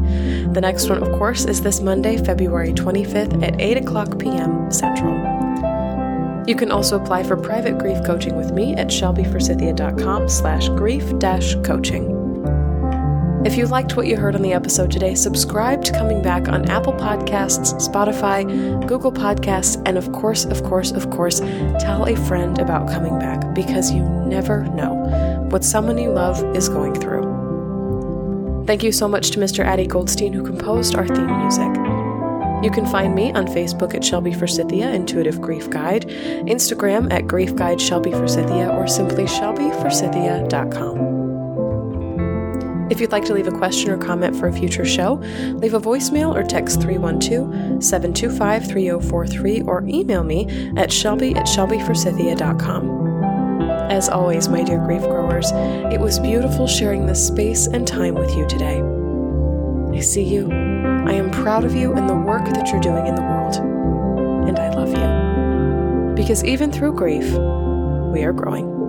[0.55, 4.73] The next one, of course, is this Monday, February 25th at 8 o'clock p.m.
[4.73, 5.13] Central.
[6.47, 11.55] You can also apply for private grief coaching with me at shelbyforsythia.com slash grief dash
[11.57, 12.20] coaching.
[13.43, 16.69] If you liked what you heard on the episode today, subscribe to Coming Back on
[16.69, 18.45] Apple Podcasts, Spotify,
[18.87, 21.41] Google Podcasts, and of course, of course, of course,
[21.81, 26.69] tell a friend about Coming Back because you never know what someone you love is
[26.69, 28.65] going through.
[28.67, 29.65] Thank you so much to Mr.
[29.65, 31.75] Addy Goldstein who composed our theme music.
[32.63, 36.07] You can find me on Facebook at Shelby for Forsythia, Intuitive Grief Guide,
[36.47, 41.10] Instagram at Grief Guide Shelby Forsythia, or simply shelbyforsythia.com.
[42.91, 45.15] If you'd like to leave a question or comment for a future show,
[45.55, 53.01] leave a voicemail or text 312 725 3043 or email me at shelby at shelbyforsythia.com.
[53.91, 58.37] As always, my dear grief growers, it was beautiful sharing this space and time with
[58.37, 58.81] you today.
[59.97, 60.51] I see you.
[60.51, 63.57] I am proud of you and the work that you're doing in the world.
[64.49, 66.15] And I love you.
[66.15, 67.25] Because even through grief,
[68.13, 68.80] we are growing.